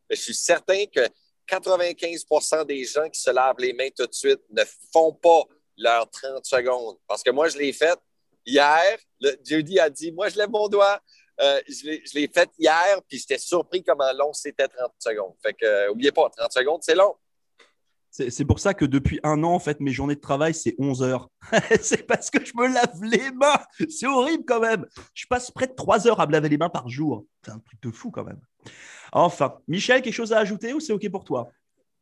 Mais 0.08 0.14
je 0.14 0.22
suis 0.22 0.34
certain 0.34 0.84
que 0.86 1.00
95% 1.48 2.66
des 2.66 2.84
gens 2.84 3.08
qui 3.08 3.20
se 3.20 3.30
lavent 3.30 3.58
les 3.58 3.72
mains 3.72 3.90
tout 3.96 4.06
de 4.06 4.14
suite 4.14 4.40
ne 4.50 4.62
font 4.92 5.12
pas 5.12 5.44
leurs 5.76 6.08
30 6.10 6.44
secondes. 6.44 6.96
Parce 7.06 7.22
que 7.22 7.30
moi, 7.30 7.48
je 7.48 7.58
l'ai 7.58 7.72
fait 7.72 7.98
hier. 8.46 8.98
Le, 9.20 9.36
Judy 9.44 9.78
a 9.78 9.90
dit 9.90 10.12
Moi, 10.12 10.28
je 10.28 10.36
lève 10.36 10.50
mon 10.50 10.68
doigt. 10.68 11.00
Euh, 11.40 11.60
je 11.66 12.14
l'ai 12.14 12.28
fait 12.28 12.50
hier, 12.58 13.00
puis 13.08 13.18
j'étais 13.18 13.38
surpris 13.38 13.82
comment 13.82 14.12
long 14.12 14.32
c'était 14.32 14.68
30 14.68 14.92
secondes. 14.98 15.34
Fait 15.42 15.54
que, 15.54 15.64
euh, 15.64 16.12
pas, 16.14 16.30
30 16.36 16.52
secondes, 16.52 16.80
c'est 16.82 16.94
long. 16.94 17.14
C'est 18.10 18.44
pour 18.44 18.60
ça 18.60 18.74
que 18.74 18.84
depuis 18.84 19.20
un 19.22 19.42
an, 19.42 19.54
en 19.54 19.58
fait, 19.58 19.80
mes 19.80 19.90
journées 19.90 20.16
de 20.16 20.20
travail, 20.20 20.52
c'est 20.52 20.74
11 20.78 21.02
heures. 21.02 21.30
c'est 21.80 22.06
parce 22.06 22.28
que 22.28 22.44
je 22.44 22.52
me 22.54 22.68
lave 22.68 23.02
les 23.02 23.30
mains. 23.30 23.58
C'est 23.88 24.06
horrible 24.06 24.44
quand 24.46 24.60
même. 24.60 24.86
Je 25.14 25.24
passe 25.26 25.50
près 25.50 25.66
de 25.66 25.72
3 25.72 26.06
heures 26.06 26.20
à 26.20 26.26
me 26.26 26.32
laver 26.32 26.50
les 26.50 26.58
mains 26.58 26.68
par 26.68 26.90
jour. 26.90 27.24
C'est 27.42 27.52
un 27.52 27.58
truc 27.58 27.80
de 27.80 27.90
fou 27.90 28.10
quand 28.10 28.24
même. 28.24 28.40
Enfin, 29.12 29.54
Michel, 29.68 30.02
quelque 30.02 30.14
chose 30.14 30.32
à 30.32 30.38
ajouter 30.38 30.72
ou 30.72 30.80
c'est 30.80 30.92
OK 30.92 31.08
pour 31.10 31.24
toi? 31.24 31.50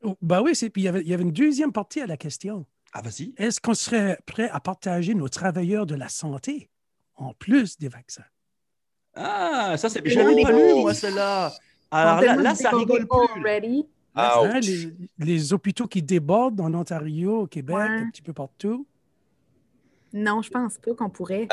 Oh, 0.02 0.16
Bah 0.22 0.42
oui, 0.42 0.52
puis 0.52 0.82
il 0.82 0.84
y, 0.84 0.88
avait, 0.88 1.00
il 1.00 1.08
y 1.08 1.14
avait 1.14 1.24
une 1.24 1.32
deuxième 1.32 1.72
partie 1.72 2.00
à 2.00 2.06
la 2.06 2.16
question. 2.16 2.66
Ah, 2.92 3.02
vas-y. 3.02 3.34
Est-ce 3.36 3.60
qu'on 3.60 3.74
serait 3.74 4.18
prêt 4.26 4.48
à 4.50 4.60
partager 4.60 5.14
nos 5.14 5.28
travailleurs 5.28 5.86
de 5.86 5.94
la 5.94 6.08
santé 6.08 6.70
en 7.16 7.34
plus 7.34 7.78
des 7.78 7.88
vaccins? 7.88 8.24
Ah, 9.14 9.76
ça, 9.76 9.88
c'est. 9.88 10.02
J'avais 10.06 10.42
pas 10.42 10.52
lu, 10.52 10.74
moi, 10.74 10.94
celle-là. 10.94 11.52
Alors 11.90 12.20
là, 12.20 12.36
là 12.36 12.54
ça 12.54 12.70
rigole 12.70 13.06
plus. 13.06 13.42
les, 14.60 14.92
les, 15.18 15.52
hôpitaux 15.52 15.86
qui 15.86 16.02
débordent 16.02 16.60
en 16.60 16.72
Ontario, 16.74 17.42
au 17.42 17.46
Québec, 17.46 17.76
un 17.76 18.10
petit 18.10 18.22
peu 18.22 18.32
partout. 18.32 18.86
Non, 20.12 20.42
je 20.42 20.50
pense 20.50 20.78
pas 20.78 20.94
qu'on 20.94 21.10
pourrait. 21.10 21.46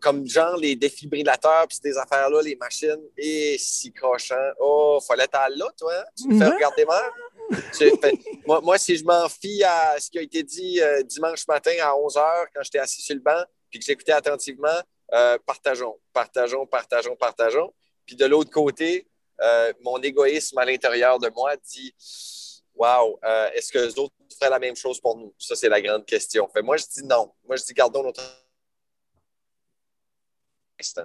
comme 0.00 0.26
genre 0.26 0.56
les 0.56 0.76
défibrillateurs 0.76 1.66
puis 1.68 1.78
ces 1.82 1.96
affaires-là, 1.96 2.42
les 2.42 2.56
machines, 2.56 3.02
et 3.16 3.56
si 3.58 3.92
cochant. 3.92 4.50
Oh, 4.58 4.98
fallait 5.06 5.28
aller 5.32 5.56
là, 5.56 5.66
toi. 5.78 5.92
Tu 6.16 6.28
me 6.28 6.38
fais 6.38 6.48
regarder 6.48 6.84
moi, 8.46 8.60
moi, 8.60 8.78
si 8.78 8.96
je 8.96 9.04
m'en 9.04 9.28
fie 9.28 9.62
à 9.64 9.98
ce 9.98 10.10
qui 10.10 10.18
a 10.18 10.22
été 10.22 10.42
dit 10.42 10.80
euh, 10.80 11.02
dimanche 11.02 11.46
matin 11.48 11.72
à 11.82 11.96
11 11.96 12.14
h 12.14 12.46
quand 12.54 12.62
j'étais 12.62 12.78
assis 12.78 13.02
sur 13.02 13.14
le 13.14 13.20
banc 13.20 13.42
puis 13.70 13.78
que 13.78 13.84
j'écoutais 13.84 14.12
attentivement, 14.12 14.80
euh, 15.12 15.38
partageons, 15.46 15.98
partageons, 16.12 16.66
partageons, 16.66 17.16
partageons. 17.16 17.72
Puis 18.06 18.16
de 18.16 18.26
l'autre 18.26 18.50
côté, 18.50 19.06
euh, 19.40 19.72
mon 19.82 19.98
égoïsme 19.98 20.58
à 20.58 20.64
l'intérieur 20.64 21.18
de 21.18 21.30
moi 21.34 21.56
dit 21.56 21.94
Wow, 22.80 23.20
euh, 23.22 23.50
est-ce 23.50 23.70
que 23.70 23.78
les 23.78 23.98
autres 23.98 24.14
feraient 24.38 24.48
la 24.48 24.58
même 24.58 24.74
chose 24.74 24.98
pour 25.02 25.14
nous? 25.14 25.34
Ça, 25.38 25.54
c'est 25.54 25.68
la 25.68 25.82
grande 25.82 26.06
question. 26.06 26.48
Moi, 26.62 26.78
je 26.78 26.86
dis 26.86 27.04
non. 27.04 27.30
Moi, 27.44 27.56
je 27.56 27.64
dis 27.64 27.74
gardons 27.74 28.02
notre 28.02 28.22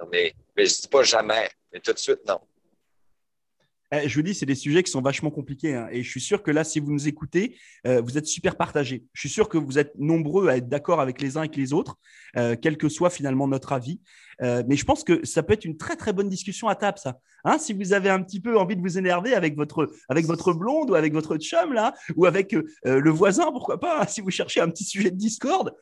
mais, 0.10 0.34
mais 0.56 0.66
je 0.66 0.82
dis 0.82 0.88
pas 0.88 1.04
jamais. 1.04 1.50
Mais 1.74 1.82
tout 1.82 1.92
de 1.92 1.98
suite, 1.98 2.26
non. 2.26 2.40
Eh, 4.04 4.10
je 4.10 4.16
vous 4.16 4.22
dis, 4.22 4.34
c'est 4.34 4.46
des 4.46 4.56
sujets 4.56 4.84
qui 4.84 4.92
sont 4.92 5.02
vachement 5.02 5.32
compliqués. 5.32 5.76
Hein. 5.76 5.88
et 5.92 6.04
je 6.04 6.10
suis 6.10 6.22
sûr 6.22 6.44
que 6.44 6.52
là, 6.52 6.64
si 6.64 6.80
vous 6.80 6.92
nous 6.92 7.08
écoutez, 7.08 7.58
euh, 7.88 8.02
vous 8.02 8.18
êtes 8.18 8.26
super 8.26 8.56
partagés. 8.56 9.06
Je 9.14 9.22
suis 9.22 9.30
sûr 9.30 9.50
que 9.50 9.58
vous 9.58 9.78
êtes 9.78 9.94
nombreux 9.98 10.50
à 10.50 10.58
être 10.58 10.68
d'accord 10.68 11.00
avec 11.02 11.22
les 11.22 11.38
uns 11.38 11.44
et 11.44 11.50
les 11.56 11.74
autres, 11.74 11.98
euh, 12.38 12.56
quel 12.60 12.78
que 12.78 12.90
soit 12.90 13.10
finalement 13.10 13.48
notre 13.48 13.74
avis. 13.74 14.00
Euh, 14.42 14.64
mais 14.68 14.76
je 14.76 14.84
pense 14.84 15.04
que 15.04 15.26
ça 15.26 15.44
peut 15.44 15.54
être 15.54 15.66
une 15.66 15.78
très 15.78 15.96
très 15.96 16.12
bonne 16.12 16.28
discussion 16.28 16.68
à 16.68 16.76
table, 16.76 16.98
ça. 16.98 17.20
Hein, 17.46 17.58
si 17.58 17.74
vous 17.74 17.94
avez 17.94 18.10
un 18.10 18.22
petit 18.22 18.42
peu 18.42 18.58
envie 18.58 18.76
de 18.76 18.82
vous 18.82 18.98
énerver 18.98 19.34
avec 19.34 19.56
votre, 19.56 19.90
avec 20.10 20.26
votre 20.26 20.52
blonde 20.54 20.90
ou 20.90 20.96
avec 20.96 21.14
votre 21.14 21.38
chum, 21.38 21.74
là, 21.74 21.94
ou 22.16 22.26
avec 22.26 22.54
le 22.84 23.12
voisin, 23.12 23.52
pourquoi 23.52 23.80
pas, 23.80 24.02
hein, 24.02 24.06
si 24.08 24.22
vous 24.22 24.32
cherchez 24.32 24.60
un 24.60 24.70
petit 24.70 24.84
sujet 24.84 25.12
de 25.12 25.16
discorde, 25.16 25.74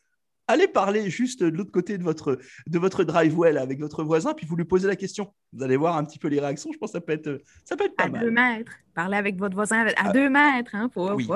allez 0.47 0.67
parler 0.67 1.09
juste 1.09 1.43
de 1.43 1.55
l'autre 1.55 1.71
côté 1.71 1.97
de 1.97 2.03
votre, 2.03 2.39
de 2.67 2.79
votre 2.79 3.03
driveway 3.03 3.57
avec 3.57 3.79
votre 3.79 4.03
voisin, 4.03 4.33
puis 4.33 4.45
vous 4.45 4.55
lui 4.55 4.65
posez 4.65 4.87
la 4.87 4.95
question. 4.95 5.33
Vous 5.53 5.63
allez 5.63 5.77
voir 5.77 5.97
un 5.97 6.03
petit 6.03 6.19
peu 6.19 6.27
les 6.27 6.39
réactions. 6.39 6.71
Je 6.73 6.77
pense 6.77 6.91
que 6.91 6.97
ça 6.97 7.01
peut 7.01 7.13
être, 7.13 7.41
ça 7.65 7.75
peut 7.75 7.85
être 7.85 7.95
pas 7.95 8.05
à 8.05 8.09
mal. 8.09 8.21
À 8.21 8.25
deux 8.25 8.31
mètres. 8.31 8.71
Parlez 8.93 9.17
avec 9.17 9.37
votre 9.37 9.55
voisin 9.55 9.85
à, 9.97 10.11
deux 10.11 10.29
mètres. 10.29 10.75
Hein, 10.75 10.89
oui. 10.95 11.27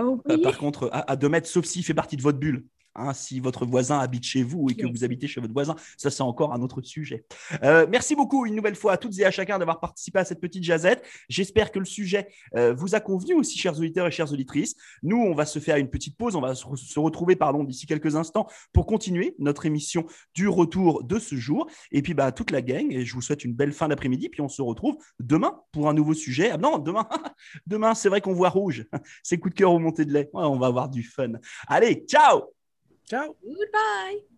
Par 0.42 0.58
contre, 0.58 0.90
à, 0.92 1.12
à, 1.12 1.16
deux 1.16 1.30
mètres, 1.30 1.48
sauf 1.48 1.66
s'il 1.66 1.84
fait 1.84 1.94
partie 1.94 2.18
de 2.18 2.22
votre 2.22 2.40
bulle. 2.40 2.64
Hein, 2.98 3.14
si 3.14 3.40
votre 3.40 3.66
voisin 3.66 4.00
habite 4.00 4.24
chez 4.24 4.44
vous 4.44 4.70
et 4.70 4.76
que 4.76 4.88
vous 4.88 5.04
habitez 5.04 5.28
chez 5.28 5.40
votre 5.40 5.54
voisin, 5.54 5.76
ça 5.98 6.10
c'est 6.10 6.24
encore 6.24 6.54
un 6.54 6.62
autre 6.62 6.82
sujet. 6.82 7.26
Euh, 7.64 7.86
merci 7.90 8.16
beaucoup 8.16 8.46
une 8.46 8.56
nouvelle 8.56 8.76
fois 8.76 8.94
à 8.94 8.98
toutes 8.98 9.18
et 9.20 9.26
à 9.26 9.32
chacun 9.32 9.60
d'avoir 9.60 9.80
participé 9.80 10.20
à 10.20 10.26
cette 10.26 10.42
petite 10.42 10.64
jazette. 10.64 11.06
J'espère 11.30 11.72
que 11.72 11.80
le 11.80 11.86
sujet 11.86 12.28
euh, 12.56 12.74
vous 12.74 12.96
a 12.96 13.00
convenu 13.00 13.36
aussi, 13.36 13.58
chers 13.58 13.78
auditeurs 13.78 14.08
et 14.08 14.12
chères 14.12 14.32
auditrices. 14.34 14.76
Nous, 15.04 15.18
on 15.18 15.36
va 15.36 15.46
se 15.46 15.60
faire 15.60 15.78
une 15.78 15.90
petite 15.90 16.18
pause, 16.18 16.36
on 16.36 16.42
va 16.42 16.56
se 16.56 17.00
retrouver 17.00 17.36
pardon 17.36 17.64
d'ici 17.64 17.86
quelques 17.86 18.16
instants 18.16 18.48
pour 18.74 18.88
continuer 18.88 19.36
notre 19.38 19.66
émission 19.66 20.06
du 20.34 20.48
retour 20.48 21.04
de 21.04 21.20
ce 21.20 21.36
jour. 21.36 21.68
Et 21.92 22.02
puis 22.02 22.16
bah 22.16 22.32
toute 22.32 22.52
la 22.52 22.62
gang, 22.64 22.92
et 22.92 23.06
je 23.06 23.14
vous 23.14 23.22
souhaite 23.22 23.44
une 23.44 23.54
belle 23.54 23.74
fin 23.74 23.88
d'après-midi. 23.88 24.30
Puis 24.30 24.42
on 24.42 24.50
se 24.50 24.62
retrouve 24.62 24.98
demain 25.20 25.62
pour 25.72 25.88
un 25.88 25.94
nouveau 25.94 26.14
sujet. 26.14 26.50
Ah 26.52 26.58
non, 26.58 26.80
demain, 26.80 27.08
demain 27.68 27.94
c'est 27.94 28.10
vrai 28.10 28.22
qu'on 28.22 28.34
voit 28.34 28.50
rouge. 28.50 28.86
C'est 29.22 29.38
coup 29.38 29.50
de 29.50 29.56
cœur 29.56 29.72
au 29.72 29.80
montée 29.80 30.06
de 30.06 30.14
lait. 30.14 30.30
on 30.34 30.58
va 30.58 30.68
avoir 30.68 30.90
du 30.90 31.04
fun. 31.04 31.34
Allez, 31.68 32.06
ciao 32.08 32.57
Ciao. 33.08 33.36
Goodbye. 33.42 34.37